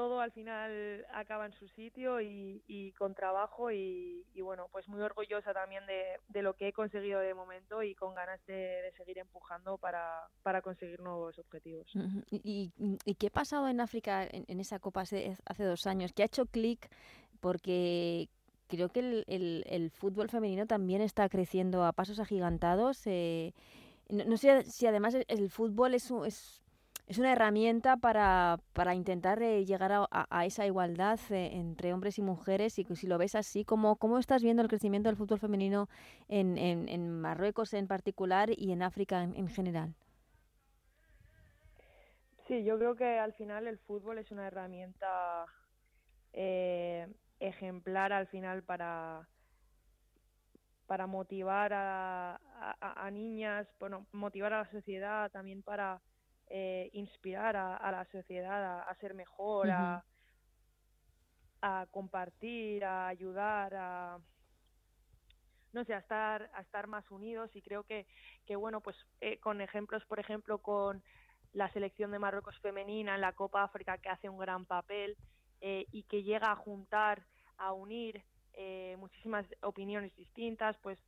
todo 0.00 0.22
al 0.22 0.32
final 0.32 1.04
acaba 1.12 1.44
en 1.44 1.52
su 1.52 1.68
sitio 1.68 2.22
y, 2.22 2.94
con 2.96 3.14
trabajo 3.14 3.70
y, 3.70 4.24
bueno, 4.40 4.66
pues 4.72 4.88
muy 4.88 5.02
orgullosa 5.02 5.52
también 5.52 5.84
de, 5.86 6.42
lo 6.42 6.54
que 6.54 6.68
he 6.68 6.72
conseguido 6.72 7.20
de 7.20 7.34
momento 7.34 7.82
y 7.82 7.94
con 7.94 8.14
ganas 8.14 8.40
de, 8.46 8.90
seguir 8.96 9.18
empujando 9.18 9.76
para, 9.76 10.26
para, 10.42 10.62
conseguir 10.62 11.00
nuevos 11.00 11.38
objetivos. 11.38 11.86
¿Y, 12.30 12.72
qué 13.18 13.26
ha 13.26 13.30
pasado 13.30 13.68
en 13.68 13.82
África 13.82 14.26
en, 14.26 14.58
esa 14.58 14.78
Copa 14.78 15.02
hace, 15.02 15.36
hace, 15.44 15.64
dos 15.64 15.86
años? 15.86 16.14
¿Qué 16.14 16.22
ha 16.22 16.26
hecho 16.32 16.46
clic? 16.46 16.88
Porque 17.40 18.30
creo 18.68 18.88
que 18.88 19.00
el, 19.00 19.64
el, 19.66 19.90
fútbol 19.90 20.30
femenino 20.30 20.66
también 20.66 21.02
está 21.02 21.28
creciendo 21.28 21.84
a 21.84 21.92
pasos 21.92 22.20
agigantados. 22.20 23.06
Eh, 23.06 23.52
no, 24.08 24.38
sé 24.38 24.64
si 24.64 24.86
además 24.86 25.14
el, 25.28 25.50
fútbol 25.50 25.92
es, 25.92 26.10
es 26.26 26.59
es 27.10 27.18
una 27.18 27.32
herramienta 27.32 27.96
para, 27.96 28.60
para 28.72 28.94
intentar 28.94 29.42
eh, 29.42 29.64
llegar 29.64 29.90
a, 30.12 30.46
esa 30.46 30.64
igualdad 30.64 31.18
eh, 31.30 31.50
entre 31.54 31.92
hombres 31.92 32.18
y 32.18 32.22
mujeres 32.22 32.78
y 32.78 32.84
si 32.84 33.08
lo 33.08 33.18
ves 33.18 33.34
así, 33.34 33.64
¿cómo, 33.64 33.96
cómo 33.96 34.20
estás 34.20 34.44
viendo 34.44 34.62
el 34.62 34.68
crecimiento 34.68 35.08
del 35.08 35.16
fútbol 35.16 35.40
femenino 35.40 35.88
en, 36.28 36.56
en, 36.56 37.10
Marruecos 37.20 37.74
en 37.74 37.88
particular 37.88 38.50
y 38.56 38.70
en 38.70 38.84
África 38.84 39.24
en, 39.24 39.48
general? 39.48 39.96
Sí, 42.46 42.62
yo 42.62 42.78
creo 42.78 42.94
que 42.94 43.18
al 43.18 43.32
final 43.32 43.66
el 43.66 43.78
fútbol 43.78 44.18
es 44.18 44.30
una 44.30 44.46
herramienta 44.46 45.46
eh, 46.32 47.12
ejemplar 47.40 48.12
al 48.12 48.28
final 48.28 48.62
para 48.62 49.28
para 50.86 51.08
motivar 51.08 51.72
a, 51.72 52.36
a, 52.36 53.06
a 53.06 53.10
niñas, 53.10 53.66
bueno, 53.80 54.06
motivar 54.12 54.52
a 54.52 54.58
la 54.58 54.70
sociedad, 54.70 55.28
también 55.32 55.62
para 55.62 56.00
eh, 56.52 56.90
inspirar 56.94 57.56
a, 57.56 57.92
la 57.92 58.04
sociedad 58.06 58.80
a, 58.80 58.94
ser 58.96 59.14
mejor, 59.14 59.70
a, 59.70 60.04
compartir, 61.92 62.84
a 62.84 63.06
ayudar, 63.06 63.72
a 63.76 64.18
no 65.72 65.84
sé, 65.84 65.94
a 65.94 65.98
estar, 65.98 66.50
a 66.52 66.60
estar 66.62 66.88
más 66.88 67.08
unidos. 67.12 67.54
Y 67.54 67.62
creo 67.62 67.84
que, 67.84 68.04
que 68.46 68.56
bueno, 68.56 68.80
pues 68.80 68.96
eh, 69.20 69.38
con 69.38 69.60
ejemplos, 69.60 70.04
por 70.06 70.18
ejemplo, 70.18 70.58
con 70.58 71.04
la 71.52 71.72
selección 71.72 72.10
de 72.10 72.18
Marruecos 72.18 72.58
femenina 72.58 73.14
en 73.14 73.20
la 73.20 73.32
Copa 73.34 73.62
África 73.62 73.98
que 73.98 74.08
hace 74.08 74.28
un 74.28 74.38
gran 74.38 74.66
papel 74.66 75.16
eh, 75.60 75.86
y 75.92 76.02
que 76.02 76.24
llega 76.24 76.50
a 76.50 76.56
juntar, 76.56 77.22
a 77.58 77.72
unir 77.72 78.24
muchísimas 78.98 79.46
opiniones 79.62 80.14
distintas, 80.16 80.76
pues 80.82 80.98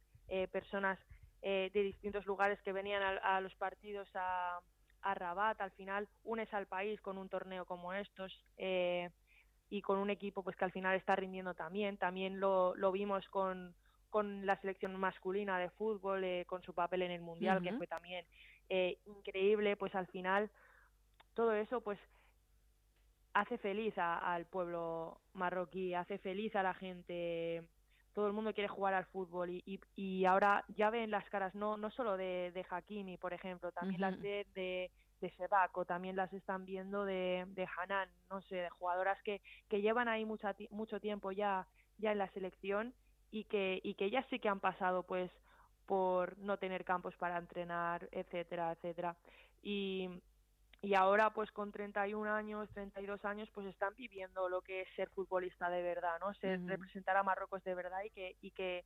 personas 0.53 0.99
de 1.43 1.71
distintos 1.75 2.25
lugares 2.25 2.63
que 2.63 2.73
venían 2.73 3.03
a 3.03 3.41
los 3.43 3.55
partidos 3.57 4.09
a, 4.15 4.59
a 5.03 5.15
Rabat, 5.15 5.61
al 5.61 5.71
final 5.73 6.09
unes 6.25 6.53
al 6.55 6.67
país 6.67 7.01
con 7.01 7.19
un 7.19 7.29
torneo 7.29 7.65
como 7.65 7.93
estos 7.93 8.33
eh, 8.57 9.11
y 9.71 9.83
con 9.83 9.99
un 9.99 10.11
equipo 10.11 10.43
pues 10.43 10.57
que 10.57 10.65
al 10.65 10.73
final 10.73 10.97
está 10.97 11.17
rindiendo 11.17 11.55
también. 11.55 11.97
También 11.97 12.41
lo, 12.41 12.75
lo 12.77 12.93
vimos 12.93 13.27
con, 13.29 13.75
con 14.11 14.45
la 14.45 14.61
selección 14.61 14.95
masculina 14.97 15.59
de 15.59 15.71
fútbol, 15.71 16.25
eh, 16.25 16.45
con 16.47 16.63
su 16.63 16.75
papel 16.75 17.03
en 17.03 17.11
el 17.11 17.23
Mundial, 17.23 17.63
que 17.63 17.73
fue 17.73 17.87
también 17.87 18.25
eh, 18.69 18.99
increíble, 19.07 19.77
pues 19.77 19.95
al 19.95 20.07
final 20.09 20.51
todo 21.35 21.55
eso 21.55 21.81
pues 21.81 21.99
hace 23.33 23.57
feliz 23.59 23.95
al 23.97 24.45
pueblo 24.45 25.19
marroquí, 25.33 25.95
hace 25.95 26.19
feliz 26.19 26.55
a 26.55 26.63
la 26.63 26.75
gente 26.75 27.63
todo 28.15 28.27
el 28.27 28.33
mundo 28.33 28.53
quiere 28.53 28.69
jugar 28.69 28.95
al 28.95 29.07
fútbol 29.07 29.51
y, 29.51 29.63
y, 29.67 29.81
y 29.95 30.25
ahora 30.25 30.65
ya 30.77 30.91
ven 30.91 31.11
las 31.11 31.29
caras 31.31 31.55
no 31.55 31.77
no 31.77 31.91
solo 31.91 32.17
de, 32.17 32.53
de 32.53 32.65
Hakimi, 32.69 33.17
por 33.17 33.33
ejemplo, 33.33 33.73
también 33.73 34.01
las 34.01 34.21
de, 34.21 34.47
de, 34.55 34.91
de 35.21 35.33
o 35.75 35.85
también 35.85 36.17
las 36.17 36.33
están 36.33 36.65
viendo 36.65 37.05
de, 37.05 37.45
de 37.49 37.67
Hanan, 37.79 38.09
no 38.31 38.43
sé, 38.43 38.57
de 38.57 38.71
jugadoras 38.71 39.21
que, 39.23 39.41
que 39.69 39.81
llevan 39.81 40.09
ahí 40.09 40.25
mucha, 40.25 40.55
mucho 40.71 41.01
tiempo 41.01 41.33
ya, 41.33 41.67
ya 41.99 42.13
en 42.13 42.19
la 42.19 42.31
selección 42.33 42.95
y 43.31 43.45
que, 43.45 43.81
y 43.83 43.95
que 43.95 44.07
ellas 44.07 44.27
sí 44.31 44.39
que 44.39 44.49
han 44.49 44.61
pasado 44.61 45.05
pues 45.05 45.31
por 45.87 46.39
no 46.39 46.59
tener 46.59 46.85
campos 46.85 47.17
para 47.17 47.39
entrenar, 47.39 48.09
etcétera, 48.13 48.73
etcétera. 48.73 49.17
Y, 49.63 50.09
y 50.83 50.95
ahora 50.95 51.31
pues 51.31 51.51
con 51.53 51.71
31 51.71 52.29
años, 52.29 52.69
32 52.75 53.25
años 53.25 53.49
pues 53.55 53.69
están 53.69 53.95
viviendo 53.97 54.49
lo 54.49 54.63
que 54.63 54.83
es 54.83 54.89
ser 54.97 55.09
futbolista 55.11 55.71
de 55.71 55.81
verdad, 55.81 56.19
¿no? 56.21 56.35
Ser 56.35 56.61
representar 56.67 57.17
a 57.17 57.23
Marruecos 57.23 57.63
de 57.63 57.75
verdad 57.75 58.03
y 58.05 58.11
que 58.11 58.37
y 58.41 58.51
que 58.51 58.85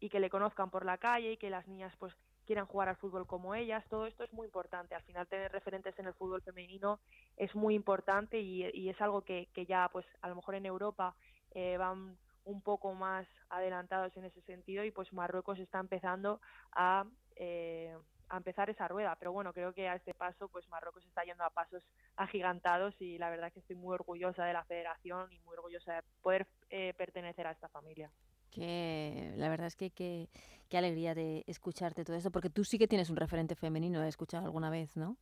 y 0.00 0.10
que 0.10 0.20
le 0.20 0.28
conozcan 0.28 0.70
por 0.70 0.84
la 0.84 0.98
calle 0.98 1.32
y 1.32 1.36
que 1.38 1.48
las 1.48 1.66
niñas 1.66 1.94
pues 1.98 2.14
quieran 2.44 2.66
jugar 2.66 2.90
al 2.90 2.96
fútbol 2.96 3.26
como 3.26 3.54
ellas, 3.54 3.82
todo 3.88 4.04
esto 4.06 4.22
es 4.22 4.32
muy 4.34 4.44
importante. 4.44 4.94
Al 4.94 5.02
final 5.02 5.26
tener 5.26 5.50
referentes 5.50 5.98
en 5.98 6.06
el 6.06 6.12
fútbol 6.12 6.42
femenino 6.42 7.00
es 7.38 7.54
muy 7.54 7.74
importante 7.74 8.38
y, 8.38 8.68
y 8.74 8.90
es 8.90 9.00
algo 9.00 9.22
que, 9.22 9.48
que 9.54 9.64
ya 9.64 9.88
pues 9.90 10.04
a 10.20 10.28
lo 10.28 10.34
mejor 10.34 10.56
en 10.56 10.66
Europa 10.66 11.14
eh, 11.52 11.78
van 11.78 12.18
un 12.44 12.60
poco 12.60 12.92
más 12.92 13.26
adelantados 13.48 14.14
en 14.18 14.26
ese 14.26 14.42
sentido 14.42 14.84
y 14.84 14.90
pues 14.90 15.10
Marruecos 15.14 15.58
está 15.58 15.80
empezando 15.80 16.42
a, 16.72 17.06
eh, 17.36 17.96
a 18.28 18.36
empezar 18.36 18.70
esa 18.70 18.88
rueda. 18.88 19.16
Pero 19.18 19.32
bueno, 19.32 19.52
creo 19.52 19.72
que 19.72 19.88
a 19.88 19.96
este 19.96 20.14
paso 20.14 20.48
pues 20.48 20.68
Marruecos 20.68 21.04
está 21.04 21.22
yendo 21.24 21.44
a 21.44 21.50
pasos 21.50 21.82
agigantados 22.16 22.94
y 23.00 23.18
la 23.18 23.30
verdad 23.30 23.52
que 23.52 23.60
estoy 23.60 23.76
muy 23.76 23.94
orgullosa 23.94 24.44
de 24.44 24.52
la 24.52 24.64
federación 24.64 25.32
y 25.32 25.38
muy 25.40 25.54
orgullosa 25.54 25.94
de 25.94 26.02
poder 26.22 26.46
eh, 26.70 26.94
pertenecer 26.96 27.46
a 27.46 27.52
esta 27.52 27.68
familia. 27.68 28.10
Que 28.50 29.32
la 29.36 29.48
verdad 29.48 29.66
es 29.66 29.76
que 29.76 29.90
qué 29.90 30.78
alegría 30.78 31.14
de 31.14 31.44
escucharte 31.46 32.04
todo 32.04 32.16
esto, 32.16 32.30
porque 32.30 32.50
tú 32.50 32.64
sí 32.64 32.78
que 32.78 32.88
tienes 32.88 33.10
un 33.10 33.16
referente 33.16 33.56
femenino, 33.56 34.02
he 34.02 34.08
escuchado 34.08 34.44
alguna 34.44 34.70
vez, 34.70 34.96
¿no? 34.96 35.16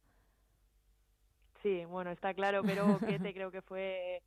Sí, 1.63 1.85
bueno, 1.85 2.11
está 2.11 2.35
claro, 2.35 2.63
pero 2.63 2.99
te 3.31 3.33
creo 3.33 3.51
que 3.51 3.63
fue 3.63 4.23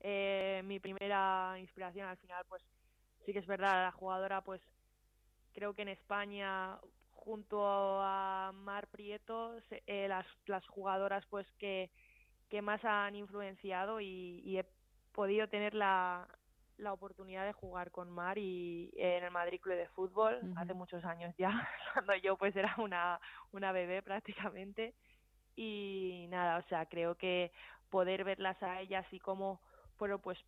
eh, 0.00 0.62
mi 0.64 0.78
primera 0.78 1.56
inspiración 1.58 2.08
al 2.08 2.16
final 2.18 2.44
pues 2.48 2.62
sí 3.26 3.32
que 3.32 3.40
es 3.40 3.46
verdad 3.46 3.84
la 3.84 3.92
jugadora 3.92 4.42
pues 4.42 4.60
creo 5.52 5.74
que 5.74 5.82
en 5.82 5.88
España 5.88 6.78
junto 7.28 7.60
a 7.62 8.52
Mar 8.54 8.86
Prieto 8.86 9.54
eh, 9.86 10.08
las, 10.08 10.24
las 10.46 10.66
jugadoras 10.66 11.26
pues 11.26 11.46
que, 11.58 11.90
que 12.48 12.62
más 12.62 12.82
han 12.86 13.16
influenciado 13.16 14.00
y, 14.00 14.58
he 14.58 14.64
podido 15.12 15.46
tener 15.46 15.74
la, 15.74 16.26
la 16.78 16.94
oportunidad 16.94 17.44
de 17.44 17.52
jugar 17.52 17.90
con 17.90 18.10
Mar 18.10 18.38
y 18.38 18.90
en 18.96 19.24
el 19.24 19.30
Madrid 19.30 19.60
Club 19.60 19.76
de 19.76 19.88
Fútbol 19.88 20.40
hace 20.56 20.72
muchos 20.72 21.04
años 21.04 21.34
ya 21.36 21.50
cuando 21.92 22.14
yo 22.14 22.38
pues 22.38 22.56
era 22.56 22.74
una 22.78 23.20
una 23.52 23.72
bebé 23.72 24.00
prácticamente. 24.00 24.94
Y 25.54 26.28
nada 26.30 26.56
o 26.56 26.68
sea 26.70 26.86
creo 26.86 27.14
que 27.16 27.52
poder 27.90 28.24
verlas 28.24 28.62
a 28.62 28.80
ellas 28.80 29.04
y 29.12 29.18
cómo 29.18 29.60
fueron 29.98 30.22
pues 30.22 30.38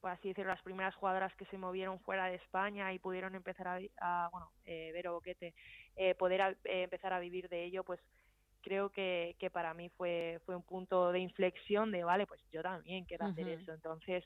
por 0.00 0.10
así 0.10 0.28
decirlo 0.28 0.50
las 0.52 0.62
primeras 0.62 0.94
jugadoras 0.94 1.34
que 1.36 1.44
se 1.46 1.58
movieron 1.58 2.00
fuera 2.00 2.26
de 2.26 2.36
España 2.36 2.92
y 2.92 2.98
pudieron 2.98 3.34
empezar 3.34 3.80
a, 4.00 4.28
bueno 4.32 4.50
eh, 4.64 4.90
Vero 4.92 5.14
Boquete 5.14 5.54
eh, 5.96 6.14
poder 6.14 6.56
eh, 6.64 6.82
empezar 6.82 7.12
a 7.12 7.20
vivir 7.20 7.48
de 7.48 7.64
ello 7.64 7.84
pues 7.84 8.00
creo 8.62 8.90
que, 8.90 9.36
que 9.38 9.50
para 9.50 9.74
mí 9.74 9.88
fue 9.90 10.40
fue 10.44 10.56
un 10.56 10.62
punto 10.62 11.12
de 11.12 11.20
inflexión 11.20 11.90
de 11.92 12.04
vale 12.04 12.26
pues 12.26 12.40
yo 12.50 12.62
también 12.62 13.04
quiero 13.04 13.26
hacer 13.26 13.48
eso 13.48 13.72
entonces 13.72 14.24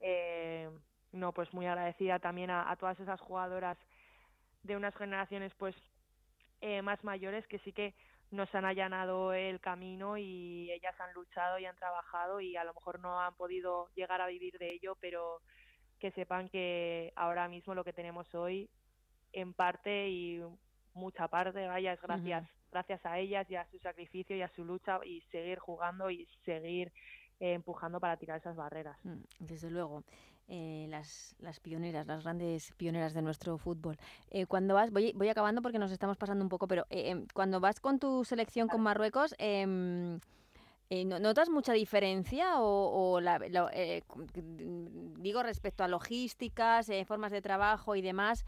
eh, 0.00 0.68
no 1.12 1.32
pues 1.32 1.52
muy 1.54 1.66
agradecida 1.66 2.18
también 2.18 2.50
a, 2.50 2.70
a, 2.70 2.76
todas 2.76 2.98
esas 3.00 3.20
jugadoras 3.20 3.78
de 4.62 4.76
unas 4.76 4.94
generaciones 4.96 5.52
pues 5.54 5.74
eh, 6.60 6.82
más 6.82 7.02
mayores 7.04 7.46
que 7.46 7.58
sí 7.60 7.72
que 7.72 7.94
nos 8.30 8.52
han 8.54 8.64
allanado 8.64 9.32
el 9.32 9.60
camino 9.60 10.16
y 10.16 10.70
ellas 10.72 10.94
han 11.00 11.12
luchado 11.14 11.58
y 11.58 11.66
han 11.66 11.76
trabajado 11.76 12.40
y 12.40 12.56
a 12.56 12.64
lo 12.64 12.74
mejor 12.74 13.00
no 13.00 13.20
han 13.20 13.34
podido 13.34 13.88
llegar 13.94 14.20
a 14.20 14.26
vivir 14.26 14.58
de 14.58 14.72
ello, 14.72 14.96
pero 15.00 15.40
que 16.00 16.10
sepan 16.12 16.48
que 16.48 17.12
ahora 17.16 17.48
mismo 17.48 17.74
lo 17.74 17.84
que 17.84 17.92
tenemos 17.92 18.32
hoy 18.34 18.68
en 19.32 19.54
parte 19.54 20.08
y 20.08 20.42
mucha 20.94 21.28
parte, 21.28 21.66
vaya, 21.66 21.92
es 21.92 22.00
gracias, 22.00 22.48
gracias 22.72 23.04
a 23.06 23.18
ellas 23.18 23.48
y 23.50 23.56
a 23.56 23.66
su 23.70 23.78
sacrificio 23.78 24.36
y 24.36 24.42
a 24.42 24.52
su 24.54 24.64
lucha 24.64 24.98
y 25.04 25.20
seguir 25.32 25.58
jugando 25.58 26.10
y 26.10 26.26
seguir 26.44 26.92
eh, 27.40 27.54
empujando 27.54 28.00
para 28.00 28.16
tirar 28.16 28.38
esas 28.38 28.56
barreras. 28.56 28.98
Mm, 29.04 29.22
desde 29.40 29.70
luego. 29.70 30.04
Eh, 30.48 30.86
las, 30.90 31.34
las, 31.40 31.58
pioneras, 31.58 32.06
las 32.06 32.22
grandes 32.22 32.72
pioneras 32.76 33.14
de 33.14 33.22
nuestro 33.22 33.58
fútbol. 33.58 33.98
Eh, 34.30 34.46
cuando 34.46 34.74
vas, 34.74 34.92
voy, 34.92 35.12
voy 35.16 35.28
acabando 35.28 35.60
porque 35.60 35.80
nos 35.80 35.90
estamos 35.90 36.16
pasando 36.16 36.44
un 36.44 36.48
poco, 36.48 36.68
pero 36.68 36.86
eh, 36.88 37.10
em, 37.10 37.26
cuando 37.34 37.58
vas 37.58 37.80
con 37.80 37.98
tu 37.98 38.24
selección 38.24 38.68
con 38.68 38.80
Marruecos, 38.80 39.34
em, 39.38 40.20
¿notas 40.88 41.50
mucha 41.50 41.72
diferencia 41.72 42.60
o, 42.60 43.20
la, 43.20 43.40
digo 45.18 45.42
respecto 45.42 45.82
a 45.82 45.88
logísticas, 45.88 46.88
formas 47.08 47.32
de 47.32 47.42
trabajo 47.42 47.96
y 47.96 48.02
demás, 48.02 48.44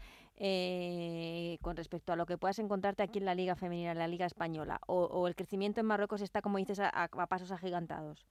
con 1.61 1.75
respecto 1.75 2.13
a 2.13 2.15
lo 2.15 2.25
que 2.25 2.37
puedas 2.37 2.59
encontrarte 2.59 3.03
aquí 3.03 3.19
en 3.19 3.25
la 3.25 3.35
Liga 3.35 3.55
Femenina, 3.55 3.91
en 3.91 3.99
la 3.99 4.07
Liga 4.07 4.25
Española? 4.25 4.79
¿O, 4.87 5.27
el 5.27 5.35
crecimiento 5.35 5.81
en 5.81 5.87
Marruecos 5.87 6.21
está, 6.21 6.41
como 6.41 6.59
dices, 6.59 6.79
a 6.79 7.09
pasos 7.27 7.51
agigantados? 7.51 8.25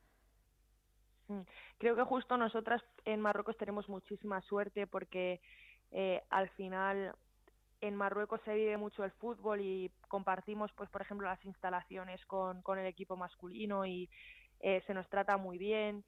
Mm. 1.28 1.42
Creo 1.76 1.94
que 1.94 2.02
justo 2.02 2.36
nosotras 2.36 2.82
en 3.04 3.20
Marruecos 3.20 3.56
tenemos 3.56 3.88
muchísima 3.88 4.40
suerte 4.42 4.86
porque 4.86 5.40
eh, 5.92 6.22
al 6.30 6.48
final 6.50 7.14
en 7.80 7.94
Marruecos 7.94 8.40
se 8.44 8.54
vive 8.54 8.76
mucho 8.76 9.04
el 9.04 9.12
fútbol 9.12 9.60
y 9.60 9.92
compartimos, 10.08 10.72
pues, 10.72 10.90
por 10.90 11.02
ejemplo, 11.02 11.28
las 11.28 11.44
instalaciones 11.44 12.24
con, 12.26 12.60
con 12.62 12.78
el 12.78 12.86
equipo 12.86 13.16
masculino 13.16 13.86
y 13.86 14.10
eh, 14.60 14.82
se 14.86 14.94
nos 14.94 15.08
trata 15.08 15.36
muy 15.36 15.58
bien. 15.58 16.04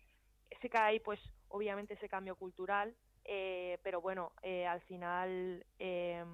Se 0.60 0.68
cae 0.68 0.90
ahí, 0.90 1.00
pues, 1.00 1.20
obviamente 1.48 1.94
ese 1.94 2.08
cambio 2.08 2.34
cultural, 2.34 2.96
eh, 3.24 3.78
pero 3.84 4.00
bueno, 4.00 4.32
al 4.42 4.80
final 4.82 5.64
em, 5.78 6.26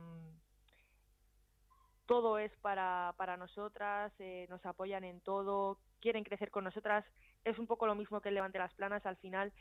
todo 2.06 2.38
es 2.38 2.52
para, 2.62 3.14
para 3.18 3.36
nosotras, 3.36 4.12
nos 4.48 4.64
apoyan 4.64 5.04
en 5.04 5.20
todo, 5.20 5.78
quieren 6.00 6.24
crecer 6.24 6.50
con 6.50 6.64
nosotras 6.64 7.04
es 7.46 7.58
un 7.58 7.66
poco 7.66 7.86
lo 7.86 7.94
mismo 7.94 8.20
que 8.20 8.28
el 8.28 8.34
Levante 8.34 8.58
Las 8.58 8.74
Planas, 8.74 9.06
al 9.06 9.16
final 9.16 9.52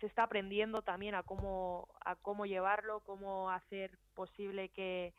se 0.00 0.06
está 0.06 0.22
aprendiendo 0.22 0.80
también 0.80 1.14
a 1.14 1.22
cómo, 1.22 1.88
a 2.04 2.16
cómo 2.16 2.46
llevarlo, 2.46 3.00
cómo 3.00 3.50
hacer 3.50 3.98
posible 4.14 4.70
que, 4.70 5.12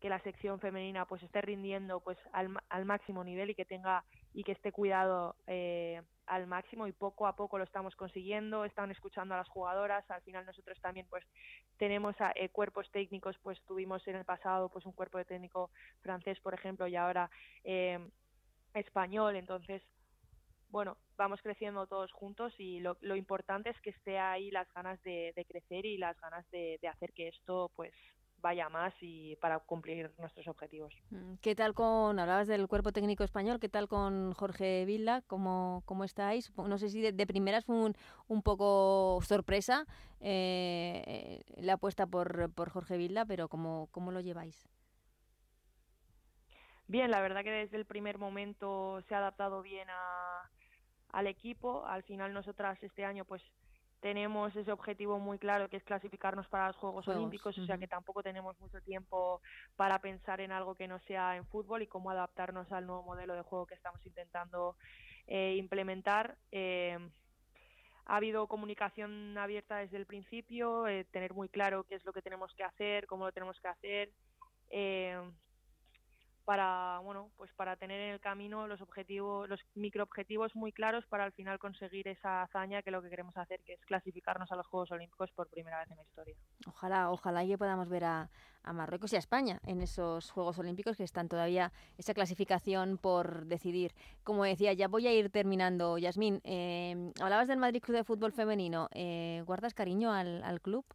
que 0.00 0.08
la 0.08 0.20
sección 0.20 0.60
femenina 0.60 1.06
pues 1.06 1.24
esté 1.24 1.40
rindiendo 1.40 1.98
pues 1.98 2.16
al, 2.32 2.56
al 2.68 2.84
máximo 2.84 3.24
nivel 3.24 3.50
y 3.50 3.56
que 3.56 3.64
tenga 3.64 4.04
y 4.32 4.44
que 4.44 4.52
esté 4.52 4.70
cuidado 4.70 5.34
eh, 5.48 6.00
al 6.26 6.46
máximo 6.46 6.86
y 6.86 6.92
poco 6.92 7.26
a 7.26 7.34
poco 7.34 7.58
lo 7.58 7.64
estamos 7.64 7.96
consiguiendo 7.96 8.64
están 8.64 8.92
escuchando 8.92 9.34
a 9.34 9.38
las 9.38 9.48
jugadoras 9.48 10.08
al 10.08 10.22
final 10.22 10.46
nosotros 10.46 10.80
también 10.80 11.06
pues 11.10 11.24
tenemos 11.78 12.14
a, 12.20 12.30
eh, 12.36 12.48
cuerpos 12.50 12.88
técnicos 12.92 13.36
pues 13.42 13.60
tuvimos 13.62 14.06
en 14.06 14.14
el 14.14 14.24
pasado 14.24 14.68
pues 14.68 14.86
un 14.86 14.92
cuerpo 14.92 15.18
de 15.18 15.24
técnico 15.24 15.70
francés 16.00 16.38
por 16.40 16.54
ejemplo 16.54 16.86
y 16.86 16.94
ahora 16.94 17.28
eh, 17.64 17.98
español 18.74 19.34
entonces 19.34 19.82
bueno, 20.70 20.96
vamos 21.16 21.40
creciendo 21.42 21.86
todos 21.86 22.12
juntos 22.12 22.52
y 22.58 22.80
lo, 22.80 22.96
lo 23.00 23.16
importante 23.16 23.70
es 23.70 23.80
que 23.80 23.90
esté 23.90 24.18
ahí 24.18 24.50
las 24.50 24.72
ganas 24.74 25.02
de, 25.02 25.32
crecer 25.48 25.86
y 25.86 25.96
las 25.96 26.18
ganas 26.20 26.48
de, 26.50 26.78
hacer 26.88 27.12
que 27.12 27.28
esto 27.28 27.70
pues 27.74 27.92
vaya 28.40 28.68
más 28.68 28.94
y 29.00 29.34
para 29.36 29.58
cumplir 29.58 30.12
nuestros 30.18 30.46
objetivos. 30.46 30.94
Mm, 31.10 31.34
¿Qué 31.40 31.56
tal 31.56 31.74
con, 31.74 32.18
hablabas 32.20 32.46
del 32.46 32.68
cuerpo 32.68 32.92
técnico 32.92 33.24
español, 33.24 33.58
qué 33.58 33.68
tal 33.68 33.88
con 33.88 34.32
Jorge 34.32 34.84
Villa? 34.84 35.22
¿Cómo, 35.26 35.82
cómo 35.86 36.04
estáis? 36.04 36.52
No 36.56 36.78
sé 36.78 36.88
si 36.88 37.00
de, 37.00 37.26
primeras 37.26 37.64
fue 37.64 37.74
un, 37.76 37.94
un 38.28 38.42
poco 38.42 39.20
sorpresa 39.22 39.86
eh, 40.20 41.42
la 41.56 41.74
apuesta 41.74 42.06
por, 42.06 42.52
por 42.52 42.70
Jorge 42.70 42.96
Villa, 42.96 43.24
pero 43.24 43.48
¿cómo, 43.48 43.88
¿cómo 43.90 44.12
lo 44.12 44.20
lleváis? 44.20 44.68
Bien, 46.88 47.10
la 47.10 47.20
verdad 47.20 47.44
que 47.44 47.50
desde 47.50 47.76
el 47.76 47.84
primer 47.84 48.16
momento 48.16 49.02
se 49.02 49.14
ha 49.14 49.18
adaptado 49.18 49.60
bien 49.60 49.90
a, 49.90 50.50
al 51.12 51.26
equipo. 51.26 51.86
Al 51.86 52.02
final 52.02 52.32
nosotras 52.32 52.82
este 52.82 53.04
año 53.04 53.24
pues 53.24 53.42
tenemos 54.00 54.54
ese 54.54 54.70
objetivo 54.70 55.18
muy 55.18 55.38
claro 55.38 55.68
que 55.68 55.76
es 55.76 55.84
clasificarnos 55.84 56.46
para 56.48 56.68
los 56.68 56.76
Juegos, 56.76 57.08
Olímpicos, 57.08 57.58
o 57.58 57.66
sea 57.66 57.78
que 57.78 57.88
tampoco 57.88 58.22
tenemos 58.22 58.58
mucho 58.60 58.80
tiempo 58.82 59.40
para 59.76 59.98
pensar 59.98 60.40
en 60.40 60.52
algo 60.52 60.74
que 60.74 60.86
no 60.86 61.00
sea 61.00 61.36
en 61.36 61.44
fútbol 61.46 61.82
y 61.82 61.86
cómo 61.88 62.10
adaptarnos 62.10 62.70
al 62.70 62.86
nuevo 62.86 63.02
modelo 63.02 63.34
de 63.34 63.42
juego 63.42 63.66
que 63.66 63.74
estamos 63.74 64.04
intentando 64.06 64.76
eh, 65.26 65.56
implementar. 65.58 66.36
Eh, 66.52 66.96
ha 68.06 68.16
habido 68.16 68.46
comunicación 68.46 69.36
abierta 69.36 69.78
desde 69.78 69.98
el 69.98 70.06
principio, 70.06 70.86
eh, 70.86 71.04
tener 71.10 71.34
muy 71.34 71.48
claro 71.48 71.84
qué 71.84 71.96
es 71.96 72.04
lo 72.04 72.12
que 72.12 72.22
tenemos 72.22 72.54
que 72.54 72.64
hacer, 72.64 73.06
cómo 73.06 73.26
lo 73.26 73.32
tenemos 73.32 73.60
que 73.60 73.68
hacer. 73.68 74.12
Para 76.48 77.00
bueno 77.00 77.30
pues 77.36 77.52
para 77.52 77.76
tener 77.76 78.00
en 78.00 78.14
el 78.14 78.20
camino 78.20 78.66
los 78.66 78.80
objetivos 78.80 79.46
los 79.50 79.60
microobjetivos 79.74 80.56
muy 80.56 80.72
claros 80.72 81.04
para 81.04 81.24
al 81.24 81.32
final 81.32 81.58
conseguir 81.58 82.08
esa 82.08 82.40
hazaña 82.40 82.80
que 82.80 82.90
lo 82.90 83.02
que 83.02 83.10
queremos 83.10 83.36
hacer 83.36 83.60
que 83.66 83.74
es 83.74 83.84
clasificarnos 83.84 84.50
a 84.50 84.56
los 84.56 84.66
Juegos 84.66 84.90
Olímpicos 84.90 85.30
por 85.32 85.48
primera 85.48 85.78
vez 85.80 85.90
en 85.90 85.98
la 85.98 86.04
historia. 86.04 86.34
Ojalá 86.66 87.10
ojalá 87.10 87.44
que 87.44 87.58
podamos 87.58 87.90
ver 87.90 88.04
a, 88.04 88.30
Marruecos 88.64 89.12
y 89.12 89.16
a 89.16 89.18
España 89.18 89.60
en 89.66 89.82
esos 89.82 90.30
Juegos 90.30 90.58
Olímpicos 90.58 90.96
que 90.96 91.04
están 91.04 91.28
todavía 91.28 91.70
esa 91.98 92.14
clasificación 92.14 92.96
por 92.96 93.44
decidir. 93.44 93.92
Como 94.24 94.44
decía 94.44 94.72
ya 94.72 94.88
voy 94.88 95.06
a 95.06 95.12
ir 95.12 95.28
terminando 95.28 95.98
Yasmín. 95.98 96.40
Eh, 96.44 97.12
hablabas 97.20 97.48
del 97.48 97.58
Madrid 97.58 97.82
Club 97.82 97.98
de 97.98 98.04
Fútbol 98.04 98.32
Femenino. 98.32 98.88
Eh, 98.92 99.42
guardas 99.44 99.74
cariño 99.74 100.12
al, 100.12 100.42
al 100.44 100.62
club 100.62 100.86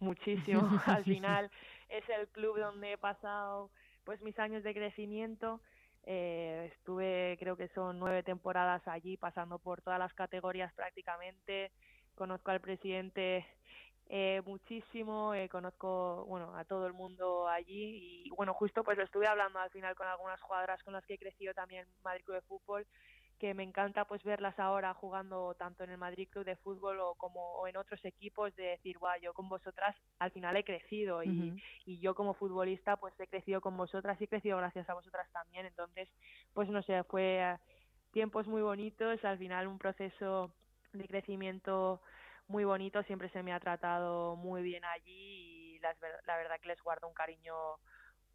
muchísimo 0.00 0.60
al 0.86 1.04
final 1.04 1.50
es 1.88 2.08
el 2.08 2.28
club 2.28 2.58
donde 2.58 2.92
he 2.92 2.98
pasado 2.98 3.70
pues 4.04 4.20
mis 4.22 4.38
años 4.38 4.62
de 4.62 4.74
crecimiento. 4.74 5.60
Eh, 6.04 6.70
estuve, 6.72 7.36
creo 7.40 7.56
que 7.56 7.68
son 7.68 7.98
nueve 7.98 8.22
temporadas 8.22 8.86
allí, 8.86 9.16
pasando 9.16 9.58
por 9.58 9.82
todas 9.82 9.98
las 9.98 10.14
categorías 10.14 10.72
prácticamente. 10.74 11.72
Conozco 12.14 12.52
al 12.52 12.60
presidente 12.60 13.44
eh, 14.08 14.40
muchísimo, 14.46 15.34
eh, 15.34 15.48
conozco 15.48 16.24
bueno 16.26 16.56
a 16.56 16.64
todo 16.64 16.86
el 16.86 16.92
mundo 16.92 17.48
allí 17.48 18.24
y 18.24 18.30
bueno 18.30 18.54
justo 18.54 18.84
pues 18.84 18.96
lo 18.96 19.02
estuve 19.02 19.26
hablando 19.26 19.58
al 19.58 19.70
final 19.70 19.96
con 19.96 20.06
algunas 20.06 20.40
jugadoras 20.40 20.80
con 20.84 20.92
las 20.92 21.04
que 21.04 21.14
he 21.14 21.18
crecido 21.18 21.52
también 21.54 21.88
en 21.88 22.02
Madrid 22.04 22.24
Club 22.24 22.36
de 22.36 22.42
Fútbol 22.42 22.86
que 23.38 23.54
me 23.54 23.62
encanta 23.62 24.06
pues 24.06 24.22
verlas 24.24 24.58
ahora 24.58 24.94
jugando 24.94 25.54
tanto 25.54 25.84
en 25.84 25.90
el 25.90 25.98
Madrid 25.98 26.28
Club 26.30 26.44
de 26.44 26.56
Fútbol 26.56 27.00
o 27.00 27.14
como 27.14 27.66
en 27.66 27.76
otros 27.76 28.02
equipos 28.04 28.54
de 28.56 28.64
decir, 28.64 28.98
guau, 28.98 29.18
yo 29.20 29.34
con 29.34 29.48
vosotras 29.48 29.94
al 30.18 30.30
final 30.30 30.56
he 30.56 30.64
crecido 30.64 31.22
y, 31.22 31.52
y 31.84 31.98
yo 31.98 32.14
como 32.14 32.34
futbolista 32.34 32.96
pues 32.96 33.18
he 33.20 33.26
crecido 33.26 33.60
con 33.60 33.76
vosotras 33.76 34.20
y 34.20 34.24
he 34.24 34.28
crecido 34.28 34.56
gracias 34.56 34.88
a 34.88 34.94
vosotras 34.94 35.28
también, 35.32 35.66
entonces 35.66 36.08
pues 36.54 36.68
no 36.68 36.82
sé, 36.82 37.04
fue 37.04 37.40
eh, 37.40 37.56
tiempos 38.12 38.46
muy 38.46 38.62
bonitos, 38.62 39.22
al 39.24 39.38
final 39.38 39.66
un 39.66 39.78
proceso 39.78 40.50
de 40.92 41.06
crecimiento 41.06 42.00
muy 42.48 42.64
bonito, 42.64 43.02
siempre 43.02 43.28
se 43.30 43.42
me 43.42 43.52
ha 43.52 43.60
tratado 43.60 44.36
muy 44.36 44.62
bien 44.62 44.84
allí 44.84 45.76
y 45.76 45.78
la, 45.80 45.94
la 46.26 46.36
verdad 46.36 46.58
que 46.60 46.68
les 46.68 46.82
guardo 46.82 47.08
un 47.08 47.14
cariño 47.14 47.54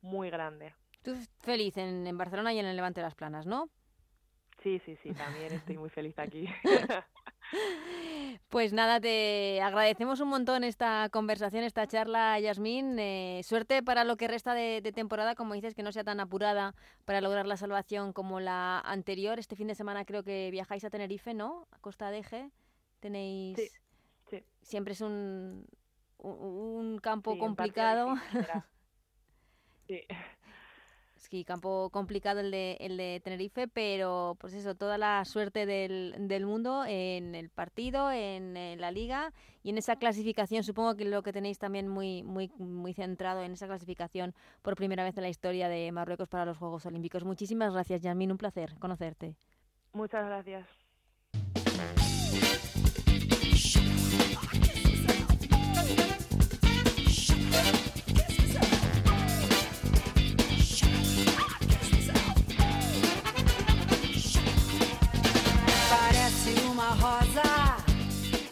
muy 0.02 0.30
grande. 0.30 0.76
Tú 1.04 1.16
feliz 1.40 1.76
en, 1.78 2.06
en 2.06 2.18
Barcelona 2.18 2.54
y 2.54 2.60
en 2.60 2.68
el 2.68 2.76
Levante 2.76 3.00
de 3.00 3.08
las 3.08 3.16
Planas, 3.16 3.48
¿no? 3.48 3.70
Sí, 4.62 4.80
sí, 4.86 4.96
sí, 5.02 5.14
también 5.14 5.52
estoy 5.54 5.78
muy 5.78 5.90
feliz 5.90 6.18
aquí. 6.20 6.48
Pues 8.48 8.72
nada, 8.72 9.02
te 9.02 9.62
agradecemos 9.62 10.22
un 10.22 10.30
montón 10.30 10.64
esta 10.64 11.10
conversación, 11.10 11.66
esta 11.66 11.86
charla, 11.86 12.40
Yasmín. 12.40 12.98
Eh, 12.98 13.42
suerte 13.44 13.84
para 13.84 14.06
lo 14.06 14.16
que 14.16 14.30
resta 14.30 14.54
de, 14.54 14.82
temporada, 14.94 15.36
como 15.36 15.54
dices, 15.54 15.76
que 15.76 15.84
no 15.84 15.92
sea 15.92 16.06
tan 16.06 16.22
apurada 16.22 16.74
para 17.04 17.20
lograr 17.20 17.46
la 17.46 17.58
salvación 17.58 18.14
como 18.14 18.40
la 18.40 18.80
anterior. 18.80 19.38
Este 19.38 19.58
fin 19.58 19.68
de 19.68 19.76
semana 19.76 20.06
creo 20.06 20.24
que 20.24 20.50
viajáis 20.50 20.86
a 20.86 20.90
Tenerife, 20.90 21.34
¿no? 21.34 21.68
A 21.72 21.80
Costa 21.80 22.10
de 22.10 22.20
Eje. 22.20 22.52
Tenéis... 23.02 23.58
Sí, 24.30 24.44
Siempre 24.62 24.94
es 24.94 25.02
un, 25.02 25.66
un, 26.20 27.00
campo 27.00 27.38
complicado. 27.38 28.16
Sí 29.88 30.06
esquí 31.22 31.46
campo 31.46 31.90
complicado 31.92 32.40
el 32.40 32.52
de, 32.52 32.78
el 32.80 32.98
de 32.98 33.22
Tenerife, 33.24 33.68
pero 33.68 34.36
pues 34.40 34.54
eso, 34.54 34.76
toda 34.76 34.98
la 34.98 35.24
suerte 35.26 35.66
del, 35.66 36.16
del 36.18 36.46
mundo 36.46 36.84
en 36.86 37.36
el 37.36 37.50
partido, 37.50 38.12
en, 38.12 38.52
la 38.80 38.92
liga 38.92 39.34
y 39.64 39.70
en 39.70 39.78
esa 39.78 39.96
clasificación. 39.96 40.64
Supongo 40.64 40.96
que 40.96 41.06
lo 41.06 41.24
que 41.24 41.34
tenéis 41.34 41.60
también 41.60 41.88
muy, 41.88 42.24
muy, 42.24 42.50
muy 42.58 42.94
centrado 42.94 43.44
en 43.44 43.54
esa 43.54 43.68
clasificación 43.68 44.34
por 44.62 44.76
primera 44.76 45.04
vez 45.04 45.16
en 45.18 45.24
la 45.24 45.30
historia 45.30 45.70
de 45.70 45.92
Marruecos 45.92 46.28
para 46.28 46.46
los 46.46 46.58
Juegos 46.58 46.86
Olímpicos. 46.86 47.24
Muchísimas 47.24 47.74
gracias, 47.74 48.02
Yasmin, 48.02 48.32
un 48.32 48.38
placer 48.38 48.76
conocerte. 48.80 49.36
Muchas 49.94 50.26
gracias. 50.26 50.68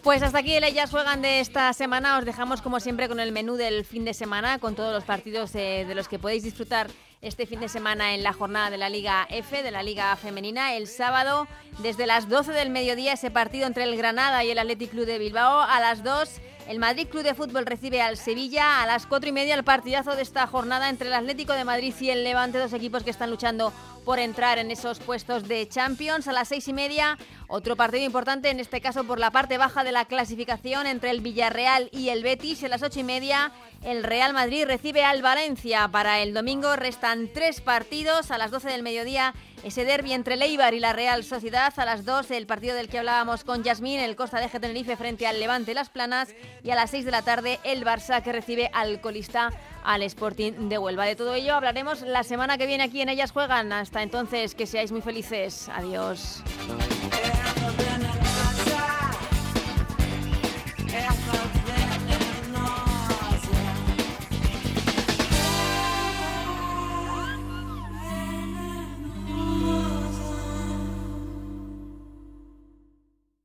Pues 0.03 0.23
hasta 0.23 0.39
aquí 0.39 0.55
el 0.55 0.63
Ellas 0.63 0.89
Juegan 0.89 1.21
de 1.21 1.39
esta 1.39 1.71
semana. 1.73 2.17
Os 2.17 2.25
dejamos 2.25 2.61
como 2.61 2.79
siempre 2.79 3.07
con 3.07 3.19
el 3.19 3.31
menú 3.31 3.57
del 3.57 3.85
fin 3.85 4.05
de 4.05 4.15
semana, 4.15 4.57
con 4.57 4.73
todos 4.73 4.91
los 4.91 5.03
partidos 5.03 5.53
eh, 5.53 5.85
de 5.87 5.93
los 5.93 6.07
que 6.07 6.17
podéis 6.17 6.43
disfrutar 6.43 6.87
este 7.21 7.45
fin 7.45 7.59
de 7.59 7.69
semana 7.69 8.15
en 8.15 8.23
la 8.23 8.33
jornada 8.33 8.71
de 8.71 8.77
la 8.77 8.89
Liga 8.89 9.27
F, 9.29 9.61
de 9.61 9.69
la 9.69 9.83
Liga 9.83 10.15
Femenina. 10.15 10.73
El 10.73 10.87
sábado, 10.87 11.47
desde 11.83 12.07
las 12.07 12.27
12 12.27 12.53
del 12.53 12.71
mediodía, 12.71 13.13
ese 13.13 13.29
partido 13.29 13.67
entre 13.67 13.83
el 13.83 13.95
Granada 13.97 14.43
y 14.43 14.49
el 14.49 14.57
Athletic 14.57 14.91
Club 14.91 15.05
de 15.05 15.19
Bilbao. 15.19 15.59
A 15.59 15.79
las 15.79 16.03
2, 16.03 16.29
el 16.69 16.77
Madrid 16.77 17.07
Club 17.07 17.23
de 17.23 17.33
Fútbol 17.33 17.65
recibe 17.65 17.99
al 17.99 18.15
Sevilla. 18.15 18.83
A 18.83 18.85
las 18.85 19.07
4 19.07 19.29
y 19.29 19.33
media, 19.33 19.55
el 19.55 19.63
partidazo 19.63 20.15
de 20.15 20.21
esta 20.21 20.45
jornada 20.45 20.89
entre 20.89 21.07
el 21.07 21.15
Atlético 21.15 21.53
de 21.53 21.65
Madrid 21.65 21.95
y 21.99 22.11
el 22.11 22.23
Levante, 22.23 22.59
dos 22.59 22.73
equipos 22.73 23.01
que 23.01 23.09
están 23.09 23.31
luchando 23.31 23.73
por 24.05 24.19
entrar 24.19 24.59
en 24.59 24.69
esos 24.69 24.99
puestos 24.99 25.47
de 25.47 25.67
Champions. 25.67 26.27
A 26.27 26.31
las 26.31 26.47
seis 26.47 26.67
y 26.67 26.73
media, 26.73 27.17
otro 27.47 27.75
partido 27.75 28.03
importante, 28.03 28.51
en 28.51 28.59
este 28.59 28.81
caso 28.81 29.03
por 29.03 29.17
la 29.17 29.31
parte 29.31 29.57
baja 29.57 29.83
de 29.83 29.91
la 29.91 30.05
clasificación 30.05 30.85
entre 30.85 31.09
el 31.09 31.21
Villarreal 31.21 31.89
y 31.91 32.09
el 32.09 32.21
Betis. 32.21 32.63
A 32.63 32.67
las 32.67 32.83
ocho 32.83 32.99
y 32.99 33.03
media, 33.03 33.51
el 33.83 34.03
Real 34.03 34.33
Madrid 34.33 34.65
recibe 34.65 35.03
al 35.03 35.23
Valencia. 35.23 35.87
Para 35.87 36.19
el 36.19 36.35
domingo 36.35 36.75
restan 36.75 37.29
tres 37.33 37.61
partidos. 37.61 38.29
A 38.29 38.37
las 38.37 38.51
12 38.51 38.69
del 38.69 38.83
mediodía, 38.83 39.33
ese 39.63 39.85
derby 39.85 40.13
entre 40.13 40.35
el 40.35 40.41
Eibar 40.41 40.73
y 40.73 40.79
la 40.79 40.93
Real 40.93 41.23
Sociedad. 41.23 41.73
A 41.77 41.85
las 41.85 42.05
2, 42.05 42.31
el 42.31 42.47
partido 42.47 42.75
del 42.75 42.89
que 42.89 42.99
hablábamos 42.99 43.43
con 43.43 43.63
Yasmín, 43.63 43.99
el 43.99 44.15
Costa 44.15 44.39
de 44.39 44.47
Tenerife 44.47 44.95
frente 44.95 45.27
al 45.27 45.39
Levante 45.39 45.73
Las 45.73 45.89
Planas. 45.89 46.29
Y 46.63 46.71
a 46.71 46.75
las 46.75 46.91
6 46.91 47.05
de 47.05 47.11
la 47.11 47.21
tarde, 47.21 47.59
el 47.63 47.85
Barça 47.85 48.21
que 48.21 48.31
recibe 48.31 48.69
al 48.73 49.01
colista 49.01 49.51
al 49.83 50.03
Sporting 50.03 50.69
de 50.69 50.77
Huelva. 50.77 51.05
De 51.05 51.15
todo 51.15 51.33
ello 51.33 51.55
hablaremos 51.55 52.01
la 52.01 52.23
semana 52.23 52.57
que 52.57 52.65
viene 52.65 52.83
aquí 52.83 53.01
en 53.01 53.09
Ellas 53.09 53.31
Juegan. 53.31 53.71
Hasta 53.71 54.03
entonces, 54.03 54.55
que 54.55 54.65
seáis 54.65 54.91
muy 54.91 55.01
felices. 55.01 55.69
Adiós. 55.69 56.43